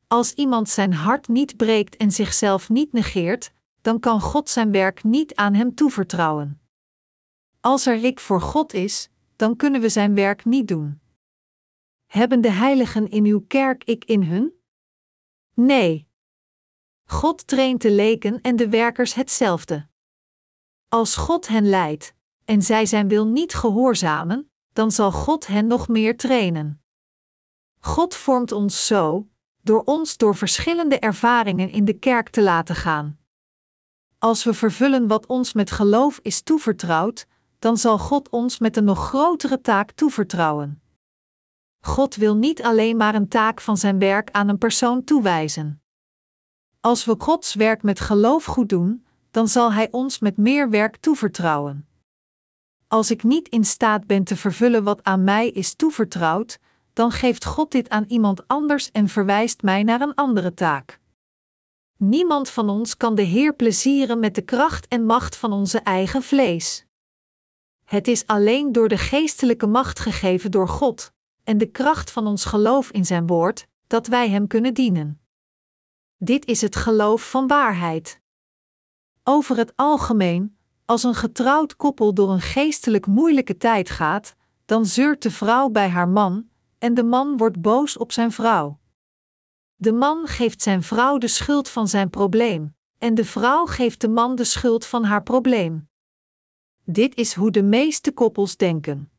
Als 0.07 0.33
iemand 0.33 0.69
zijn 0.69 0.93
hart 0.93 1.27
niet 1.27 1.57
breekt 1.57 1.95
en 1.95 2.11
zichzelf 2.11 2.69
niet 2.69 2.93
negeert, 2.93 3.53
dan 3.81 3.99
kan 3.99 4.21
God 4.21 4.49
zijn 4.49 4.71
werk 4.71 5.03
niet 5.03 5.35
aan 5.35 5.53
hem 5.53 5.75
toevertrouwen. 5.75 6.61
Als 7.59 7.85
er 7.85 8.03
ik 8.03 8.19
voor 8.19 8.41
God 8.41 8.73
is, 8.73 9.09
dan 9.35 9.55
kunnen 9.55 9.81
we 9.81 9.89
zijn 9.89 10.15
werk 10.15 10.45
niet 10.45 10.67
doen. 10.67 11.01
Hebben 12.05 12.41
de 12.41 12.51
heiligen 12.51 13.09
in 13.09 13.25
uw 13.25 13.45
kerk 13.47 13.83
ik 13.83 14.05
in 14.05 14.23
hun? 14.23 14.53
Nee. 15.53 16.07
God 17.05 17.47
traint 17.47 17.81
de 17.81 17.91
leken 17.91 18.41
en 18.41 18.55
de 18.55 18.69
werkers 18.69 19.13
hetzelfde. 19.13 19.89
Als 20.93 21.15
God 21.15 21.47
hen 21.47 21.69
leidt, 21.69 22.13
en 22.45 22.61
zij 22.61 22.85
zijn 22.85 23.07
wil 23.07 23.27
niet 23.27 23.53
gehoorzamen, 23.53 24.51
dan 24.73 24.91
zal 24.91 25.11
God 25.11 25.47
hen 25.47 25.67
nog 25.67 25.87
meer 25.87 26.17
trainen. 26.17 26.81
God 27.79 28.15
vormt 28.15 28.51
ons 28.51 28.85
zo, 28.85 29.27
door 29.61 29.81
ons 29.83 30.17
door 30.17 30.35
verschillende 30.35 30.99
ervaringen 30.99 31.69
in 31.69 31.85
de 31.85 31.93
kerk 31.93 32.29
te 32.29 32.41
laten 32.41 32.75
gaan. 32.75 33.19
Als 34.17 34.43
we 34.43 34.53
vervullen 34.53 35.07
wat 35.07 35.25
ons 35.25 35.53
met 35.53 35.71
geloof 35.71 36.19
is 36.21 36.41
toevertrouwd, 36.41 37.27
dan 37.59 37.77
zal 37.77 37.97
God 37.97 38.29
ons 38.29 38.59
met 38.59 38.77
een 38.77 38.83
nog 38.83 39.07
grotere 39.07 39.61
taak 39.61 39.91
toevertrouwen. 39.91 40.81
God 41.79 42.15
wil 42.15 42.35
niet 42.35 42.63
alleen 42.63 42.97
maar 42.97 43.15
een 43.15 43.29
taak 43.29 43.61
van 43.61 43.77
zijn 43.77 43.99
werk 43.99 44.31
aan 44.31 44.47
een 44.47 44.57
persoon 44.57 45.03
toewijzen. 45.03 45.81
Als 46.79 47.05
we 47.05 47.15
Gods 47.17 47.53
werk 47.53 47.83
met 47.83 47.99
geloof 47.99 48.45
goed 48.45 48.69
doen, 48.69 49.05
dan 49.31 49.47
zal 49.47 49.73
Hij 49.73 49.87
ons 49.91 50.19
met 50.19 50.37
meer 50.37 50.69
werk 50.69 50.97
toevertrouwen. 50.97 51.87
Als 52.87 53.11
ik 53.11 53.23
niet 53.23 53.47
in 53.47 53.65
staat 53.65 54.07
ben 54.07 54.23
te 54.23 54.35
vervullen 54.35 54.83
wat 54.83 55.03
aan 55.03 55.23
mij 55.23 55.49
is 55.49 55.73
toevertrouwd, 55.73 56.59
dan 56.93 57.11
geeft 57.11 57.45
God 57.45 57.71
dit 57.71 57.89
aan 57.89 58.05
iemand 58.07 58.47
anders 58.47 58.91
en 58.91 59.07
verwijst 59.07 59.61
mij 59.61 59.83
naar 59.83 60.01
een 60.01 60.15
andere 60.15 60.53
taak. 60.53 60.99
Niemand 61.97 62.49
van 62.49 62.69
ons 62.69 62.97
kan 62.97 63.15
de 63.15 63.21
Heer 63.21 63.53
plezieren 63.53 64.19
met 64.19 64.35
de 64.35 64.41
kracht 64.41 64.87
en 64.87 65.05
macht 65.05 65.35
van 65.35 65.53
onze 65.53 65.79
eigen 65.79 66.23
vlees. 66.23 66.85
Het 67.83 68.07
is 68.07 68.27
alleen 68.27 68.71
door 68.71 68.87
de 68.87 68.97
geestelijke 68.97 69.67
macht 69.67 69.99
gegeven 69.99 70.51
door 70.51 70.67
God 70.67 71.11
en 71.43 71.57
de 71.57 71.65
kracht 71.65 72.11
van 72.11 72.27
ons 72.27 72.45
geloof 72.45 72.91
in 72.91 73.05
Zijn 73.05 73.27
woord 73.27 73.67
dat 73.87 74.07
wij 74.07 74.29
Hem 74.29 74.47
kunnen 74.47 74.73
dienen. 74.73 75.21
Dit 76.17 76.45
is 76.45 76.61
het 76.61 76.75
geloof 76.75 77.29
van 77.29 77.47
waarheid. 77.47 78.20
Over 79.23 79.57
het 79.57 79.73
algemeen, 79.75 80.57
als 80.85 81.03
een 81.03 81.15
getrouwd 81.15 81.75
koppel 81.75 82.13
door 82.13 82.31
een 82.31 82.41
geestelijk 82.41 83.05
moeilijke 83.05 83.57
tijd 83.57 83.89
gaat, 83.89 84.35
dan 84.65 84.85
zeurt 84.85 85.21
de 85.21 85.31
vrouw 85.31 85.69
bij 85.69 85.89
haar 85.89 86.09
man 86.09 86.49
en 86.77 86.93
de 86.93 87.03
man 87.03 87.37
wordt 87.37 87.61
boos 87.61 87.97
op 87.97 88.11
zijn 88.11 88.31
vrouw. 88.31 88.79
De 89.75 89.91
man 89.91 90.27
geeft 90.27 90.61
zijn 90.61 90.83
vrouw 90.83 91.17
de 91.17 91.27
schuld 91.27 91.69
van 91.69 91.87
zijn 91.87 92.09
probleem, 92.09 92.75
en 92.97 93.15
de 93.15 93.25
vrouw 93.25 93.65
geeft 93.65 94.01
de 94.01 94.09
man 94.09 94.35
de 94.35 94.43
schuld 94.43 94.85
van 94.85 95.03
haar 95.03 95.23
probleem. 95.23 95.89
Dit 96.85 97.15
is 97.15 97.33
hoe 97.33 97.51
de 97.51 97.63
meeste 97.63 98.11
koppels 98.11 98.57
denken. 98.57 99.11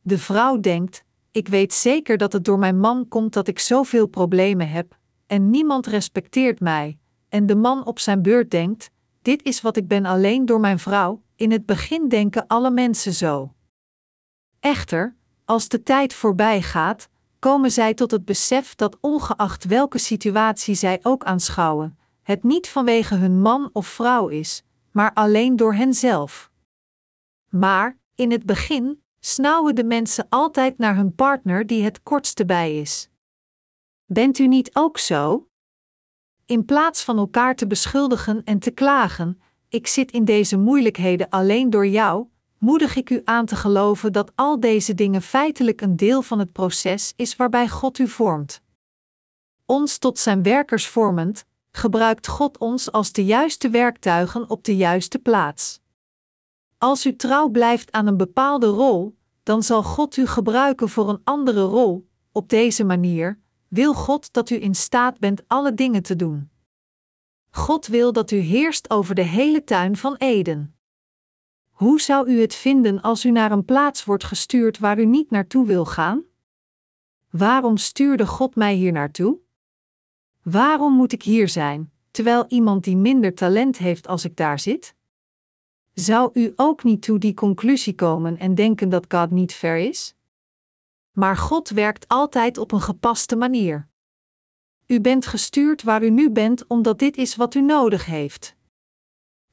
De 0.00 0.18
vrouw 0.18 0.60
denkt: 0.60 1.04
Ik 1.30 1.48
weet 1.48 1.72
zeker 1.72 2.16
dat 2.16 2.32
het 2.32 2.44
door 2.44 2.58
mijn 2.58 2.80
man 2.80 3.08
komt 3.08 3.32
dat 3.32 3.48
ik 3.48 3.58
zoveel 3.58 4.06
problemen 4.06 4.68
heb, 4.68 4.98
en 5.26 5.50
niemand 5.50 5.86
respecteert 5.86 6.60
mij. 6.60 6.98
En 7.28 7.46
de 7.46 7.56
man 7.56 7.86
op 7.86 7.98
zijn 7.98 8.22
beurt 8.22 8.50
denkt: 8.50 8.90
Dit 9.24 9.42
is 9.42 9.60
wat 9.60 9.76
ik 9.76 9.88
ben 9.88 10.04
alleen 10.04 10.46
door 10.46 10.60
mijn 10.60 10.78
vrouw. 10.78 11.22
In 11.36 11.50
het 11.50 11.66
begin 11.66 12.08
denken 12.08 12.46
alle 12.46 12.70
mensen 12.70 13.12
zo. 13.12 13.54
Echter, 14.60 15.16
als 15.44 15.68
de 15.68 15.82
tijd 15.82 16.14
voorbij 16.14 16.62
gaat, 16.62 17.08
komen 17.38 17.70
zij 17.70 17.94
tot 17.94 18.10
het 18.10 18.24
besef 18.24 18.74
dat 18.74 18.96
ongeacht 19.00 19.64
welke 19.64 19.98
situatie 19.98 20.74
zij 20.74 20.98
ook 21.02 21.24
aanschouwen, 21.24 21.98
het 22.22 22.42
niet 22.42 22.68
vanwege 22.68 23.14
hun 23.14 23.40
man 23.40 23.70
of 23.72 23.86
vrouw 23.86 24.28
is, 24.28 24.62
maar 24.90 25.12
alleen 25.12 25.56
door 25.56 25.74
henzelf. 25.74 26.50
Maar, 27.48 27.98
in 28.14 28.30
het 28.30 28.46
begin, 28.46 29.02
snauwen 29.20 29.74
de 29.74 29.84
mensen 29.84 30.26
altijd 30.28 30.78
naar 30.78 30.96
hun 30.96 31.14
partner 31.14 31.66
die 31.66 31.84
het 31.84 32.02
kortste 32.02 32.44
bij 32.44 32.80
is. 32.80 33.08
Bent 34.04 34.38
u 34.38 34.46
niet 34.46 34.70
ook 34.72 34.98
zo? 34.98 35.48
In 36.46 36.64
plaats 36.64 37.04
van 37.04 37.18
elkaar 37.18 37.54
te 37.56 37.66
beschuldigen 37.66 38.44
en 38.44 38.58
te 38.58 38.70
klagen, 38.70 39.40
ik 39.68 39.86
zit 39.86 40.12
in 40.12 40.24
deze 40.24 40.56
moeilijkheden 40.56 41.28
alleen 41.28 41.70
door 41.70 41.86
jou, 41.86 42.26
moedig 42.58 42.96
ik 42.96 43.10
u 43.10 43.20
aan 43.24 43.46
te 43.46 43.56
geloven 43.56 44.12
dat 44.12 44.32
al 44.34 44.60
deze 44.60 44.94
dingen 44.94 45.22
feitelijk 45.22 45.80
een 45.80 45.96
deel 45.96 46.22
van 46.22 46.38
het 46.38 46.52
proces 46.52 47.12
is 47.16 47.36
waarbij 47.36 47.68
God 47.68 47.98
u 47.98 48.08
vormt. 48.08 48.60
Ons 49.66 49.98
tot 49.98 50.18
zijn 50.18 50.42
werkers 50.42 50.86
vormend, 50.86 51.44
gebruikt 51.70 52.26
God 52.26 52.58
ons 52.58 52.92
als 52.92 53.12
de 53.12 53.24
juiste 53.24 53.70
werktuigen 53.70 54.50
op 54.50 54.64
de 54.64 54.76
juiste 54.76 55.18
plaats. 55.18 55.80
Als 56.78 57.06
u 57.06 57.16
trouw 57.16 57.48
blijft 57.48 57.92
aan 57.92 58.06
een 58.06 58.16
bepaalde 58.16 58.66
rol, 58.66 59.16
dan 59.42 59.62
zal 59.62 59.82
God 59.82 60.16
u 60.16 60.26
gebruiken 60.26 60.88
voor 60.88 61.08
een 61.08 61.20
andere 61.24 61.62
rol. 61.62 62.08
Op 62.32 62.48
deze 62.48 62.84
manier 62.84 63.42
wil 63.74 63.94
God 63.94 64.32
dat 64.32 64.50
u 64.50 64.62
in 64.62 64.74
staat 64.74 65.18
bent 65.18 65.42
alle 65.46 65.74
dingen 65.74 66.02
te 66.02 66.16
doen. 66.16 66.50
God 67.50 67.86
wil 67.86 68.12
dat 68.12 68.30
u 68.30 68.36
heerst 68.36 68.90
over 68.90 69.14
de 69.14 69.22
hele 69.22 69.64
tuin 69.64 69.96
van 69.96 70.16
Eden. 70.16 70.76
Hoe 71.70 72.00
zou 72.00 72.28
u 72.28 72.40
het 72.40 72.54
vinden 72.54 73.00
als 73.00 73.24
u 73.24 73.30
naar 73.30 73.52
een 73.52 73.64
plaats 73.64 74.04
wordt 74.04 74.24
gestuurd 74.24 74.78
waar 74.78 74.98
u 74.98 75.04
niet 75.04 75.30
naartoe 75.30 75.66
wil 75.66 75.84
gaan? 75.84 76.22
Waarom 77.30 77.76
stuurde 77.76 78.26
God 78.26 78.54
mij 78.54 78.74
hier 78.74 78.92
naartoe? 78.92 79.38
Waarom 80.42 80.92
moet 80.92 81.12
ik 81.12 81.22
hier 81.22 81.48
zijn, 81.48 81.92
terwijl 82.10 82.44
iemand 82.48 82.84
die 82.84 82.96
minder 82.96 83.34
talent 83.34 83.78
heeft 83.78 84.06
als 84.06 84.24
ik 84.24 84.36
daar 84.36 84.58
zit? 84.58 84.94
Zou 85.94 86.30
u 86.32 86.52
ook 86.56 86.84
niet 86.84 87.02
toe 87.02 87.18
die 87.18 87.34
conclusie 87.34 87.94
komen 87.94 88.38
en 88.38 88.54
denken 88.54 88.88
dat 88.88 89.04
God 89.08 89.30
niet 89.30 89.52
ver 89.52 89.76
is? 89.76 90.14
Maar 91.14 91.36
God 91.36 91.68
werkt 91.68 92.08
altijd 92.08 92.58
op 92.58 92.72
een 92.72 92.80
gepaste 92.80 93.36
manier. 93.36 93.88
U 94.86 95.00
bent 95.00 95.26
gestuurd 95.26 95.82
waar 95.82 96.02
u 96.02 96.10
nu 96.10 96.30
bent 96.30 96.66
omdat 96.66 96.98
dit 96.98 97.16
is 97.16 97.36
wat 97.36 97.54
u 97.54 97.60
nodig 97.60 98.04
heeft. 98.06 98.56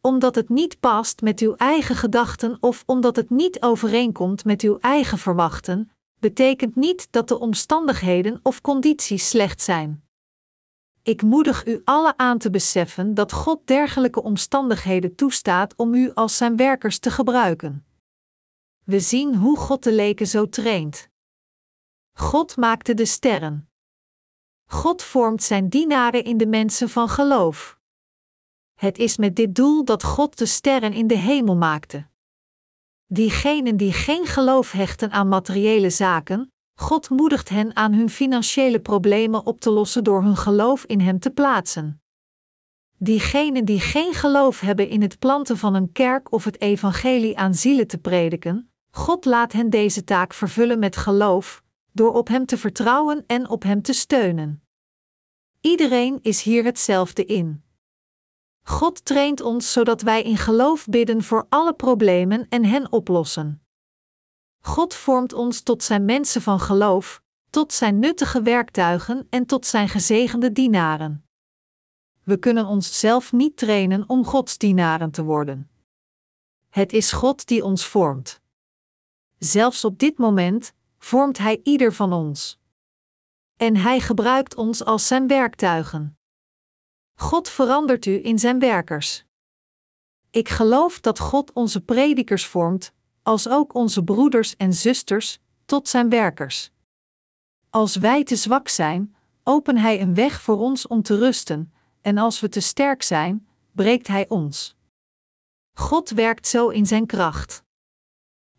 Omdat 0.02 0.36
het 0.36 0.50
niet 0.50 0.80
past 0.80 1.22
met 1.22 1.40
uw 1.40 1.56
eigen 1.56 1.96
gedachten 1.96 2.58
of 2.60 2.84
omdat 2.86 3.16
het 3.16 3.30
niet 3.30 3.62
overeenkomt 3.62 4.46
met 4.46 4.62
uw 4.62 4.78
eigen 4.80 5.18
verwachten, 5.18 5.92
betekent 6.20 6.76
niet 6.76 7.08
dat 7.12 7.28
de 7.28 7.40
omstandigheden 7.40 8.40
of 8.44 8.62
condities 8.62 9.30
slecht 9.30 9.62
zijn. 9.62 10.04
Ik 11.04 11.22
moedig 11.22 11.66
u 11.66 11.82
alle 11.84 12.18
aan 12.18 12.38
te 12.38 12.50
beseffen 12.50 13.14
dat 13.14 13.32
God 13.32 13.68
dergelijke 13.68 14.24
omstandigheden 14.24 15.16
toestaat 15.16 15.76
om 15.76 15.94
u 15.94 16.14
als 16.14 16.38
zijn 16.38 16.56
werkers 16.56 17.00
te 17.00 17.12
gebruiken. 17.12 17.86
We 18.84 19.00
zien 19.00 19.36
hoe 19.36 19.58
God 19.58 19.84
de 19.84 19.94
leken 19.94 20.28
zo 20.28 20.50
traint. 20.50 21.11
God 22.22 22.58
maakte 22.58 22.94
de 22.94 23.06
sterren. 23.06 23.70
God 24.66 25.04
vormt 25.04 25.44
zijn 25.44 25.70
dienaren 25.70 26.24
in 26.24 26.38
de 26.38 26.48
mensen 26.48 26.90
van 26.90 27.10
geloof. 27.10 27.80
Het 28.74 28.98
is 28.98 29.18
met 29.18 29.36
dit 29.36 29.56
doel 29.56 29.86
dat 29.86 30.04
God 30.04 30.38
de 30.38 30.46
sterren 30.46 30.94
in 30.94 31.08
de 31.08 31.18
hemel 31.18 31.56
maakte. 31.56 32.08
Diegenen 33.06 33.78
die 33.78 33.94
geen 33.94 34.26
geloof 34.26 34.72
hechten 34.72 35.12
aan 35.12 35.28
materiële 35.28 35.90
zaken, 35.90 36.54
God 36.74 37.10
moedigt 37.10 37.50
hen 37.50 37.76
aan 37.76 37.94
hun 37.94 38.10
financiële 38.10 38.80
problemen 38.80 39.46
op 39.46 39.60
te 39.60 39.70
lossen 39.70 40.04
door 40.04 40.24
hun 40.24 40.38
geloof 40.38 40.84
in 40.84 41.00
Hem 41.00 41.20
te 41.20 41.30
plaatsen. 41.30 42.02
Diegenen 42.98 43.66
die 43.66 43.80
geen 43.80 44.14
geloof 44.14 44.60
hebben 44.60 44.90
in 44.90 45.02
het 45.02 45.20
planten 45.20 45.58
van 45.58 45.74
een 45.74 45.92
kerk 45.92 46.32
of 46.32 46.44
het 46.44 46.62
evangelie 46.62 47.38
aan 47.38 47.54
zielen 47.54 47.88
te 47.88 47.98
prediken, 47.98 48.72
God 48.92 49.26
laat 49.26 49.52
hen 49.52 49.70
deze 49.70 50.04
taak 50.04 50.34
vervullen 50.34 50.80
met 50.80 50.98
geloof, 50.98 51.64
door 51.92 52.14
op 52.14 52.28
Hem 52.28 52.46
te 52.46 52.58
vertrouwen 52.58 53.24
en 53.28 53.50
op 53.50 53.64
Hem 53.64 53.82
te 53.82 53.94
steunen. 53.94 54.64
Iedereen 55.62 56.20
is 56.22 56.42
hier 56.42 56.64
hetzelfde 56.64 57.26
in. 57.26 57.64
God 58.64 59.06
traint 59.06 59.42
ons 59.42 59.72
zodat 59.72 60.02
wij 60.02 60.24
in 60.24 60.38
geloof 60.38 60.86
bidden 60.86 61.24
voor 61.24 61.46
alle 61.50 61.74
problemen 61.74 62.48
en 62.50 62.66
hen 62.66 62.92
oplossen. 62.92 63.62
God 64.60 64.94
vormt 64.94 65.34
ons 65.34 65.62
tot 65.62 65.84
zijn 65.84 66.06
mensen 66.06 66.42
van 66.42 66.60
geloof, 66.60 67.22
tot 67.50 67.74
zijn 67.74 68.00
nuttige 68.00 68.42
werktuigen 68.42 69.28
en 69.30 69.46
tot 69.46 69.66
zijn 69.66 69.90
gezegende 69.90 70.52
dienaren. 70.52 71.26
We 72.24 72.38
kunnen 72.38 72.66
ons 72.66 73.00
zelf 73.00 73.32
niet 73.32 73.58
trainen 73.58 74.10
om 74.10 74.26
Gods 74.26 74.58
dienaren 74.58 75.12
te 75.12 75.24
worden. 75.24 75.70
Het 76.70 76.94
is 76.94 77.12
God 77.12 77.48
die 77.48 77.64
ons 77.64 77.86
vormt. 77.86 78.42
Zelfs 79.38 79.86
op 79.86 80.00
dit 80.00 80.18
moment 80.18 80.74
vormt 81.04 81.38
Hij 81.38 81.60
ieder 81.64 81.94
van 81.94 82.14
ons. 82.14 82.60
En 83.56 83.76
Hij 83.76 84.00
gebruikt 84.00 84.56
ons 84.56 84.86
als 84.86 85.08
Zijn 85.08 85.28
werktuigen. 85.28 86.18
God 87.16 87.50
verandert 87.50 88.06
u 88.06 88.24
in 88.24 88.40
Zijn 88.40 88.60
werkers. 88.60 89.26
Ik 90.30 90.50
geloof 90.50 91.00
dat 91.00 91.20
God 91.20 91.54
onze 91.54 91.82
predikers 91.82 92.46
vormt, 92.46 92.94
als 93.24 93.48
ook 93.48 93.74
onze 93.74 94.04
broeders 94.04 94.56
en 94.56 94.74
zusters, 94.74 95.40
tot 95.66 95.88
Zijn 95.88 96.10
werkers. 96.10 96.72
Als 97.70 97.96
wij 97.96 98.24
te 98.24 98.36
zwak 98.36 98.68
zijn, 98.68 99.16
open 99.44 99.78
Hij 99.78 100.02
een 100.02 100.14
weg 100.14 100.42
voor 100.42 100.58
ons 100.58 100.88
om 100.88 101.02
te 101.02 101.18
rusten, 101.18 101.74
en 102.02 102.18
als 102.18 102.40
we 102.40 102.50
te 102.50 102.60
sterk 102.60 103.04
zijn, 103.04 103.48
breekt 103.72 104.08
Hij 104.08 104.30
ons. 104.30 104.76
God 105.74 106.10
werkt 106.10 106.48
zo 106.48 106.70
in 106.70 106.86
Zijn 106.86 107.06
kracht. 107.06 107.64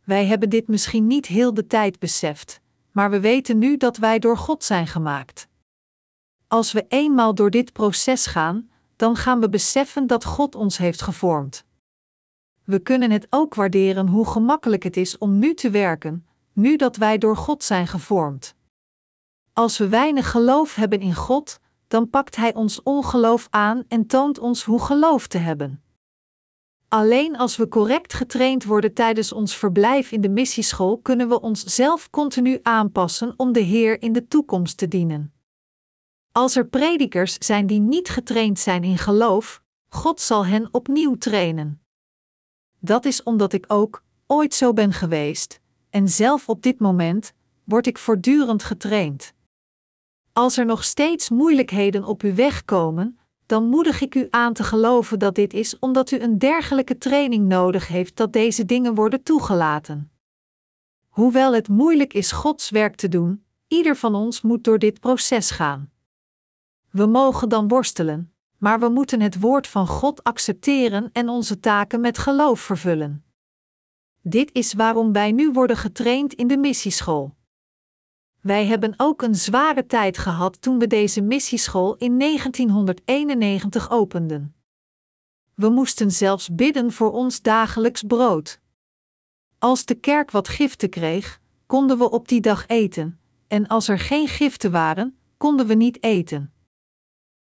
Wij 0.05 0.27
hebben 0.27 0.51
dit 0.51 0.69
misschien 0.69 1.07
niet 1.07 1.27
heel 1.27 1.55
de 1.55 1.67
tijd 1.67 1.99
beseft, 1.99 2.61
maar 2.91 3.11
we 3.11 3.21
weten 3.21 3.59
nu 3.59 3.77
dat 3.77 3.97
wij 3.97 4.19
door 4.19 4.37
God 4.37 4.65
zijn 4.65 4.87
gemaakt. 4.87 5.49
Als 6.49 6.73
we 6.73 6.85
eenmaal 6.89 7.35
door 7.35 7.51
dit 7.51 7.73
proces 7.73 8.27
gaan, 8.27 8.71
dan 8.97 9.17
gaan 9.17 9.41
we 9.41 9.49
beseffen 9.49 10.07
dat 10.07 10.25
God 10.25 10.55
ons 10.55 10.79
heeft 10.79 11.03
gevormd. 11.03 11.65
We 12.65 12.79
kunnen 12.79 13.11
het 13.11 13.27
ook 13.31 13.55
waarderen 13.55 14.09
hoe 14.09 14.27
gemakkelijk 14.27 14.83
het 14.83 14.97
is 14.97 15.19
om 15.19 15.39
nu 15.39 15.55
te 15.55 15.71
werken, 15.71 16.27
nu 16.53 16.77
dat 16.77 16.97
wij 16.97 17.19
door 17.19 17.37
God 17.37 17.63
zijn 17.63 17.87
gevormd. 17.87 18.55
Als 19.53 19.79
we 19.79 19.89
weinig 19.89 20.31
geloof 20.31 20.75
hebben 20.75 21.01
in 21.01 21.15
God, 21.15 21.61
dan 21.89 22.11
pakt 22.11 22.37
Hij 22.37 22.55
ons 22.55 22.83
ongeloof 22.83 23.47
aan 23.51 23.85
en 23.89 24.07
toont 24.07 24.39
ons 24.39 24.65
hoe 24.65 24.81
geloof 24.81 25.27
te 25.27 25.39
hebben. 25.39 25.82
Alleen 26.93 27.37
als 27.37 27.57
we 27.57 27.69
correct 27.69 28.15
getraind 28.15 28.65
worden 28.65 28.95
tijdens 28.95 29.33
ons 29.33 29.57
verblijf 29.57 30.13
in 30.13 30.21
de 30.21 30.29
missieschool, 30.29 30.99
kunnen 30.99 31.29
we 31.29 31.41
onszelf 31.41 32.11
continu 32.11 32.59
aanpassen 32.63 33.35
om 33.37 33.53
de 33.53 33.61
Heer 33.61 34.03
in 34.03 34.13
de 34.13 34.29
toekomst 34.29 34.77
te 34.77 34.89
dienen. 34.89 35.35
Als 36.33 36.57
er 36.57 36.67
predikers 36.67 37.35
zijn 37.39 37.67
die 37.67 37.81
niet 37.81 38.09
getraind 38.09 38.59
zijn 38.59 38.85
in 38.85 38.99
geloof, 38.99 39.63
God 39.89 40.21
zal 40.21 40.47
hen 40.47 40.69
opnieuw 40.71 41.15
trainen. 41.15 41.83
Dat 42.79 43.05
is 43.05 43.23
omdat 43.23 43.53
ik 43.53 43.65
ook 43.69 44.05
ooit 44.27 44.55
zo 44.55 44.73
ben 44.73 44.93
geweest, 44.93 45.61
en 45.91 46.09
zelf 46.09 46.49
op 46.49 46.63
dit 46.63 46.79
moment 46.79 47.33
word 47.65 47.87
ik 47.87 47.99
voortdurend 47.99 48.63
getraind. 48.63 49.35
Als 50.33 50.57
er 50.57 50.67
nog 50.67 50.85
steeds 50.85 51.31
moeilijkheden 51.31 52.05
op 52.05 52.23
uw 52.23 52.35
weg 52.35 52.65
komen, 52.65 53.19
dan 53.53 53.69
moedig 53.69 54.01
ik 54.01 54.15
u 54.15 54.27
aan 54.31 54.53
te 54.53 54.65
geloven 54.65 55.19
dat 55.19 55.35
dit 55.35 55.53
is 55.53 55.79
omdat 55.79 56.11
u 56.11 56.21
een 56.21 56.39
dergelijke 56.39 56.99
training 56.99 57.49
nodig 57.49 57.89
heeft 57.89 58.17
dat 58.17 58.33
deze 58.33 58.65
dingen 58.65 58.95
worden 58.95 59.23
toegelaten. 59.23 60.11
Hoewel 61.09 61.55
het 61.55 61.69
moeilijk 61.69 62.13
is 62.13 62.33
Gods 62.33 62.71
werk 62.71 62.95
te 62.95 63.09
doen, 63.09 63.45
ieder 63.69 63.97
van 63.97 64.15
ons 64.15 64.41
moet 64.41 64.65
door 64.65 64.79
dit 64.79 65.01
proces 65.01 65.51
gaan. 65.51 65.91
We 66.91 67.07
mogen 67.07 67.49
dan 67.49 67.69
worstelen, 67.69 68.33
maar 68.59 68.81
we 68.81 68.89
moeten 68.89 69.21
het 69.21 69.41
woord 69.41 69.67
van 69.67 69.87
God 69.87 70.25
accepteren 70.25 71.11
en 71.13 71.29
onze 71.29 71.61
taken 71.61 72.01
met 72.01 72.19
geloof 72.19 72.61
vervullen. 72.61 73.25
Dit 74.23 74.51
is 74.53 74.73
waarom 74.73 75.13
wij 75.13 75.33
nu 75.33 75.51
worden 75.51 75.77
getraind 75.77 76.35
in 76.35 76.47
de 76.47 76.57
missieschool. 76.57 77.35
Wij 78.43 78.67
hebben 78.67 78.95
ook 78.97 79.23
een 79.23 79.35
zware 79.35 79.87
tijd 79.87 80.19
gehad 80.19 80.63
toen 80.63 80.79
we 80.79 80.87
deze 80.87 81.21
missieschool 81.21 81.97
in 81.97 82.19
1991 82.19 83.91
openden. 83.91 84.55
We 85.55 85.69
moesten 85.69 86.11
zelfs 86.11 86.55
bidden 86.55 86.93
voor 86.93 87.13
ons 87.13 87.43
dagelijks 87.43 88.03
brood. 88.03 88.61
Als 89.59 89.85
de 89.85 89.95
kerk 89.95 90.31
wat 90.31 90.49
giften 90.49 90.91
kreeg, 90.91 91.41
konden 91.67 91.99
we 91.99 92.11
op 92.11 92.29
die 92.29 92.41
dag 92.41 92.67
eten, 92.67 93.21
en 93.49 93.67
als 93.67 93.89
er 93.89 93.99
geen 93.99 94.29
giften 94.29 94.71
waren, 94.71 95.19
konden 95.37 95.67
we 95.67 95.75
niet 95.75 96.03
eten. 96.03 96.53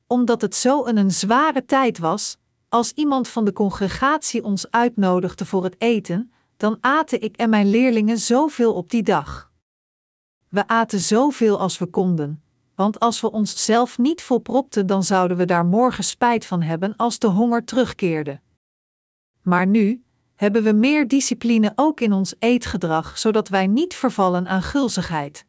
Omdat 0.08 0.42
het 0.42 0.56
zo 0.56 0.86
een, 0.86 0.98
een 0.98 1.12
zware 1.12 1.66
tijd 1.66 1.98
was, 1.98 2.38
als 2.70 2.92
iemand 2.92 3.28
van 3.28 3.46
de 3.46 3.54
congregatie 3.54 4.44
ons 4.44 4.72
uitnodigde 4.72 5.46
voor 5.46 5.64
het 5.64 5.76
eten, 5.78 6.32
dan 6.58 6.78
aten 6.82 7.22
ik 7.22 7.36
en 7.36 7.50
mijn 7.50 7.70
leerlingen 7.70 8.18
zoveel 8.18 8.74
op 8.74 8.90
die 8.90 9.04
dag. 9.04 9.52
We 10.50 10.68
aten 10.68 11.00
zoveel 11.00 11.60
als 11.60 11.78
we 11.78 11.86
konden, 11.86 12.44
want 12.76 13.00
als 13.00 13.22
we 13.22 13.32
ons 13.32 13.66
zelf 13.66 13.98
niet 13.98 14.22
volpropten, 14.22 14.88
dan 14.88 15.04
zouden 15.04 15.38
we 15.38 15.46
daar 15.46 15.66
morgen 15.66 16.04
spijt 16.04 16.46
van 16.46 16.62
hebben 16.62 16.96
als 16.96 17.20
de 17.20 17.28
honger 17.28 17.64
terugkeerde. 17.64 18.40
Maar 19.42 19.68
nu 19.68 20.04
hebben 20.36 20.64
we 20.64 20.72
meer 20.72 21.08
discipline 21.08 21.72
ook 21.76 22.00
in 22.00 22.14
ons 22.14 22.36
eetgedrag, 22.40 23.18
zodat 23.18 23.48
wij 23.48 23.68
niet 23.68 23.96
vervallen 23.96 24.48
aan 24.48 24.62
gulzigheid. 24.62 25.46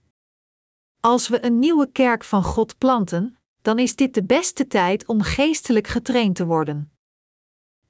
Als 1.01 1.29
we 1.29 1.45
een 1.45 1.59
nieuwe 1.59 1.93
kerk 1.93 2.25
van 2.25 2.43
God 2.43 2.79
planten, 2.79 3.37
dan 3.63 3.79
is 3.79 3.97
dit 3.97 4.15
de 4.15 4.25
beste 4.25 4.67
tijd 4.67 5.07
om 5.07 5.23
geestelijk 5.23 5.87
getraind 5.87 6.37
te 6.37 6.47
worden. 6.47 6.91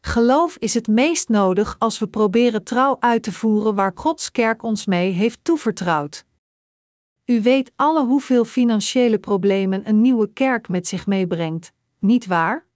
Geloof 0.00 0.56
is 0.56 0.74
het 0.74 0.86
meest 0.86 1.28
nodig 1.28 1.76
als 1.78 1.98
we 1.98 2.08
proberen 2.08 2.64
trouw 2.64 2.96
uit 3.00 3.22
te 3.22 3.32
voeren 3.32 3.74
waar 3.74 3.92
Gods 3.94 4.30
kerk 4.30 4.62
ons 4.62 4.86
mee 4.86 5.12
heeft 5.12 5.38
toevertrouwd. 5.42 6.24
U 7.30 7.42
weet 7.42 7.72
alle 7.76 8.04
hoeveel 8.04 8.44
financiële 8.44 9.18
problemen 9.18 9.88
een 9.88 10.00
nieuwe 10.00 10.32
kerk 10.32 10.68
met 10.68 10.88
zich 10.88 11.06
meebrengt, 11.06 11.72
niet 11.98 12.26
waar? 12.26 12.66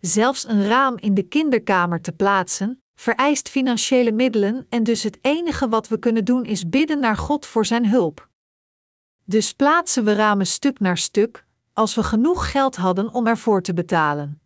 Zelfs 0.00 0.48
een 0.48 0.66
raam 0.66 0.96
in 0.98 1.14
de 1.14 1.22
kinderkamer 1.22 2.00
te 2.00 2.12
plaatsen, 2.12 2.82
vereist 2.94 3.48
financiële 3.48 4.12
middelen 4.12 4.66
en 4.68 4.82
dus 4.82 5.02
het 5.02 5.18
enige 5.20 5.68
wat 5.68 5.88
we 5.88 5.98
kunnen 5.98 6.24
doen 6.24 6.44
is 6.44 6.68
bidden 6.68 7.00
naar 7.00 7.16
God 7.16 7.46
voor 7.46 7.66
zijn 7.66 7.88
hulp. 7.88 8.28
Dus 9.24 9.52
plaatsen 9.52 10.04
we 10.04 10.14
ramen 10.14 10.46
stuk 10.46 10.80
naar 10.80 10.98
stuk, 10.98 11.46
als 11.72 11.94
we 11.94 12.02
genoeg 12.02 12.50
geld 12.50 12.76
hadden 12.76 13.14
om 13.14 13.26
ervoor 13.26 13.62
te 13.62 13.74
betalen. 13.74 14.40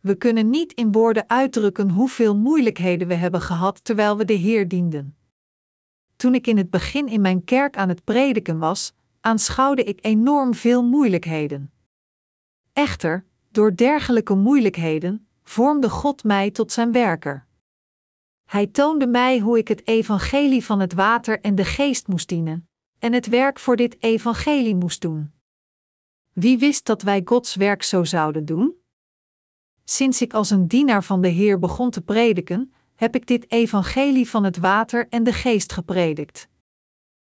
We 0.00 0.14
kunnen 0.14 0.50
niet 0.50 0.72
in 0.72 0.92
woorden 0.92 1.28
uitdrukken 1.28 1.90
hoeveel 1.90 2.36
moeilijkheden 2.36 3.08
we 3.08 3.14
hebben 3.14 3.40
gehad 3.40 3.84
terwijl 3.84 4.16
we 4.16 4.24
de 4.24 4.32
Heer 4.32 4.68
dienden. 4.68 5.16
Toen 6.24 6.34
ik 6.34 6.46
in 6.46 6.56
het 6.56 6.70
begin 6.70 7.08
in 7.08 7.20
mijn 7.20 7.44
kerk 7.44 7.76
aan 7.76 7.88
het 7.88 8.04
prediken 8.04 8.58
was, 8.58 8.92
aanschouwde 9.20 9.84
ik 9.84 9.98
enorm 10.02 10.54
veel 10.54 10.84
moeilijkheden. 10.84 11.72
Echter, 12.72 13.24
door 13.50 13.76
dergelijke 13.76 14.34
moeilijkheden 14.34 15.28
vormde 15.42 15.90
God 15.90 16.24
mij 16.24 16.50
tot 16.50 16.72
zijn 16.72 16.92
werker. 16.92 17.46
Hij 18.44 18.66
toonde 18.66 19.06
mij 19.06 19.38
hoe 19.38 19.58
ik 19.58 19.68
het 19.68 19.86
evangelie 19.86 20.64
van 20.64 20.80
het 20.80 20.92
water 20.92 21.40
en 21.40 21.54
de 21.54 21.64
geest 21.64 22.08
moest 22.08 22.28
dienen, 22.28 22.68
en 22.98 23.12
het 23.12 23.26
werk 23.26 23.58
voor 23.58 23.76
dit 23.76 24.02
evangelie 24.02 24.74
moest 24.74 25.00
doen. 25.00 25.32
Wie 26.32 26.58
wist 26.58 26.86
dat 26.86 27.02
wij 27.02 27.22
Gods 27.24 27.54
werk 27.54 27.82
zo 27.82 28.04
zouden 28.04 28.44
doen? 28.44 28.74
Sinds 29.84 30.22
ik 30.22 30.34
als 30.34 30.50
een 30.50 30.68
dienaar 30.68 31.04
van 31.04 31.20
de 31.20 31.28
Heer 31.28 31.58
begon 31.58 31.90
te 31.90 32.00
prediken, 32.00 32.72
heb 33.04 33.14
ik 33.14 33.26
dit 33.26 33.50
evangelie 33.50 34.28
van 34.28 34.44
het 34.44 34.56
water 34.56 35.08
en 35.08 35.24
de 35.24 35.32
geest 35.32 35.72
gepredikt. 35.72 36.48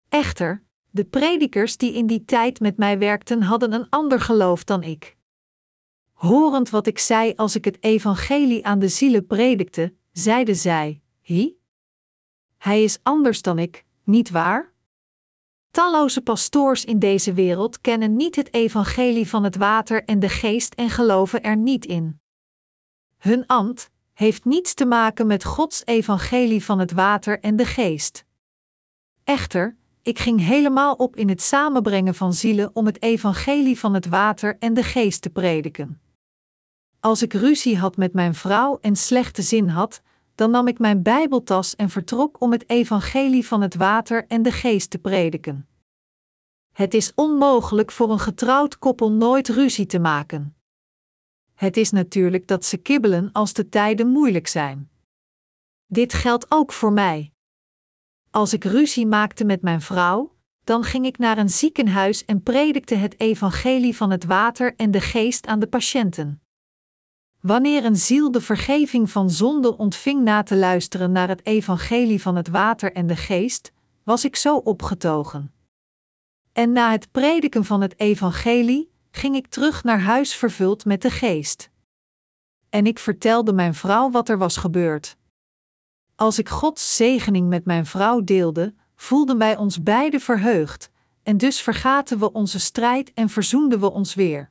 Echter, 0.08 0.64
de 0.90 1.04
predikers 1.04 1.76
die 1.76 1.92
in 1.92 2.06
die 2.06 2.24
tijd 2.24 2.60
met 2.60 2.76
mij 2.76 2.98
werkten 2.98 3.42
hadden 3.42 3.72
een 3.72 3.88
ander 3.88 4.20
geloof 4.20 4.64
dan 4.64 4.82
ik. 4.82 5.16
Horend 6.12 6.70
wat 6.70 6.86
ik 6.86 6.98
zei 6.98 7.32
als 7.36 7.54
ik 7.56 7.64
het 7.64 7.82
evangelie 7.82 8.66
aan 8.66 8.78
de 8.78 8.88
zielen 8.88 9.26
predikte, 9.26 9.94
zeiden 10.12 10.56
zij: 10.56 11.02
Hi? 11.20 11.52
Hij 12.56 12.82
is 12.82 12.98
anders 13.02 13.42
dan 13.42 13.58
ik, 13.58 13.84
niet 14.04 14.30
waar? 14.30 14.72
Talloze 15.70 16.20
pastoors 16.20 16.84
in 16.84 16.98
deze 16.98 17.32
wereld 17.32 17.80
kennen 17.80 18.16
niet 18.16 18.36
het 18.36 18.54
evangelie 18.54 19.28
van 19.28 19.44
het 19.44 19.56
water 19.56 20.04
en 20.04 20.18
de 20.18 20.28
geest 20.28 20.74
en 20.74 20.90
geloven 20.90 21.42
er 21.42 21.56
niet 21.56 21.86
in. 21.86 22.20
Hun 23.16 23.46
ambt 23.46 23.90
heeft 24.18 24.44
niets 24.44 24.74
te 24.74 24.86
maken 24.86 25.26
met 25.26 25.44
Gods 25.44 25.82
evangelie 25.84 26.64
van 26.64 26.78
het 26.78 26.92
water 26.92 27.40
en 27.40 27.56
de 27.56 27.64
geest. 27.64 28.24
Echter, 29.24 29.76
ik 30.02 30.18
ging 30.18 30.40
helemaal 30.40 30.94
op 30.94 31.16
in 31.16 31.28
het 31.28 31.42
samenbrengen 31.42 32.14
van 32.14 32.32
zielen 32.32 32.70
om 32.72 32.86
het 32.86 33.02
evangelie 33.02 33.78
van 33.78 33.94
het 33.94 34.06
water 34.06 34.56
en 34.58 34.74
de 34.74 34.82
geest 34.82 35.22
te 35.22 35.30
prediken. 35.30 36.00
Als 37.00 37.22
ik 37.22 37.32
ruzie 37.32 37.78
had 37.78 37.96
met 37.96 38.12
mijn 38.12 38.34
vrouw 38.34 38.78
en 38.80 38.96
slechte 38.96 39.42
zin 39.42 39.68
had, 39.68 40.02
dan 40.34 40.50
nam 40.50 40.68
ik 40.68 40.78
mijn 40.78 41.02
Bijbeltas 41.02 41.76
en 41.76 41.90
vertrok 41.90 42.40
om 42.40 42.52
het 42.52 42.70
evangelie 42.70 43.46
van 43.46 43.60
het 43.60 43.74
water 43.74 44.24
en 44.26 44.42
de 44.42 44.52
geest 44.52 44.90
te 44.90 44.98
prediken. 44.98 45.68
Het 46.72 46.94
is 46.94 47.12
onmogelijk 47.14 47.92
voor 47.92 48.10
een 48.10 48.18
getrouwd 48.18 48.78
koppel 48.78 49.12
nooit 49.12 49.48
ruzie 49.48 49.86
te 49.86 49.98
maken. 49.98 50.57
Het 51.58 51.76
is 51.76 51.90
natuurlijk 51.90 52.46
dat 52.46 52.64
ze 52.64 52.76
kibbelen 52.76 53.32
als 53.32 53.52
de 53.52 53.68
tijden 53.68 54.08
moeilijk 54.08 54.46
zijn. 54.46 54.90
Dit 55.86 56.12
geldt 56.12 56.46
ook 56.48 56.72
voor 56.72 56.92
mij. 56.92 57.32
Als 58.30 58.52
ik 58.52 58.64
ruzie 58.64 59.06
maakte 59.06 59.44
met 59.44 59.62
mijn 59.62 59.80
vrouw, 59.80 60.36
dan 60.64 60.84
ging 60.84 61.06
ik 61.06 61.18
naar 61.18 61.38
een 61.38 61.48
ziekenhuis 61.48 62.24
en 62.24 62.42
predikte 62.42 62.94
het 62.94 63.20
evangelie 63.20 63.96
van 63.96 64.10
het 64.10 64.24
water 64.24 64.74
en 64.76 64.90
de 64.90 65.00
geest 65.00 65.46
aan 65.46 65.58
de 65.58 65.66
patiënten. 65.66 66.42
Wanneer 67.40 67.84
een 67.84 67.96
ziel 67.96 68.30
de 68.30 68.40
vergeving 68.40 69.10
van 69.10 69.30
zonde 69.30 69.76
ontving 69.76 70.22
na 70.22 70.42
te 70.42 70.56
luisteren 70.56 71.12
naar 71.12 71.28
het 71.28 71.46
evangelie 71.46 72.22
van 72.22 72.36
het 72.36 72.48
water 72.48 72.92
en 72.92 73.06
de 73.06 73.16
geest, 73.16 73.72
was 74.02 74.24
ik 74.24 74.36
zo 74.36 74.56
opgetogen. 74.56 75.54
En 76.52 76.72
na 76.72 76.90
het 76.90 77.10
prediken 77.10 77.64
van 77.64 77.80
het 77.80 77.98
evangelie 77.98 78.96
ging 79.10 79.36
ik 79.36 79.46
terug 79.46 79.84
naar 79.84 80.00
huis 80.00 80.34
vervuld 80.34 80.84
met 80.84 81.02
de 81.02 81.10
geest. 81.10 81.70
En 82.68 82.86
ik 82.86 82.98
vertelde 82.98 83.52
mijn 83.52 83.74
vrouw 83.74 84.10
wat 84.10 84.28
er 84.28 84.38
was 84.38 84.56
gebeurd. 84.56 85.16
Als 86.14 86.38
ik 86.38 86.48
Gods 86.48 86.96
zegening 86.96 87.48
met 87.48 87.64
mijn 87.64 87.86
vrouw 87.86 88.20
deelde, 88.20 88.74
voelden 88.94 89.38
wij 89.38 89.56
ons 89.56 89.82
beiden 89.82 90.20
verheugd, 90.20 90.90
en 91.22 91.36
dus 91.36 91.60
vergaten 91.60 92.18
we 92.18 92.32
onze 92.32 92.60
strijd 92.60 93.12
en 93.12 93.28
verzoenden 93.28 93.80
we 93.80 93.90
ons 93.90 94.14
weer. 94.14 94.50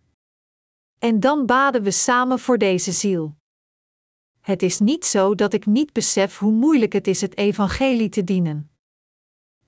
En 1.00 1.20
dan 1.20 1.46
baden 1.46 1.84
we 1.84 1.92
samen 1.92 2.40
voor 2.40 2.58
deze 2.58 2.92
ziel. 2.92 3.36
Het 4.40 4.62
is 4.62 4.80
niet 4.80 5.06
zo 5.06 5.36
dat 5.36 5.54
ik 5.54 5.66
niet 5.66 5.94
besef 5.94 6.38
hoe 6.38 6.52
moeilijk 6.52 6.94
het 6.94 7.08
is 7.08 7.22
het 7.22 7.38
evangelie 7.38 8.10
te 8.10 8.24
dienen. 8.24 8.72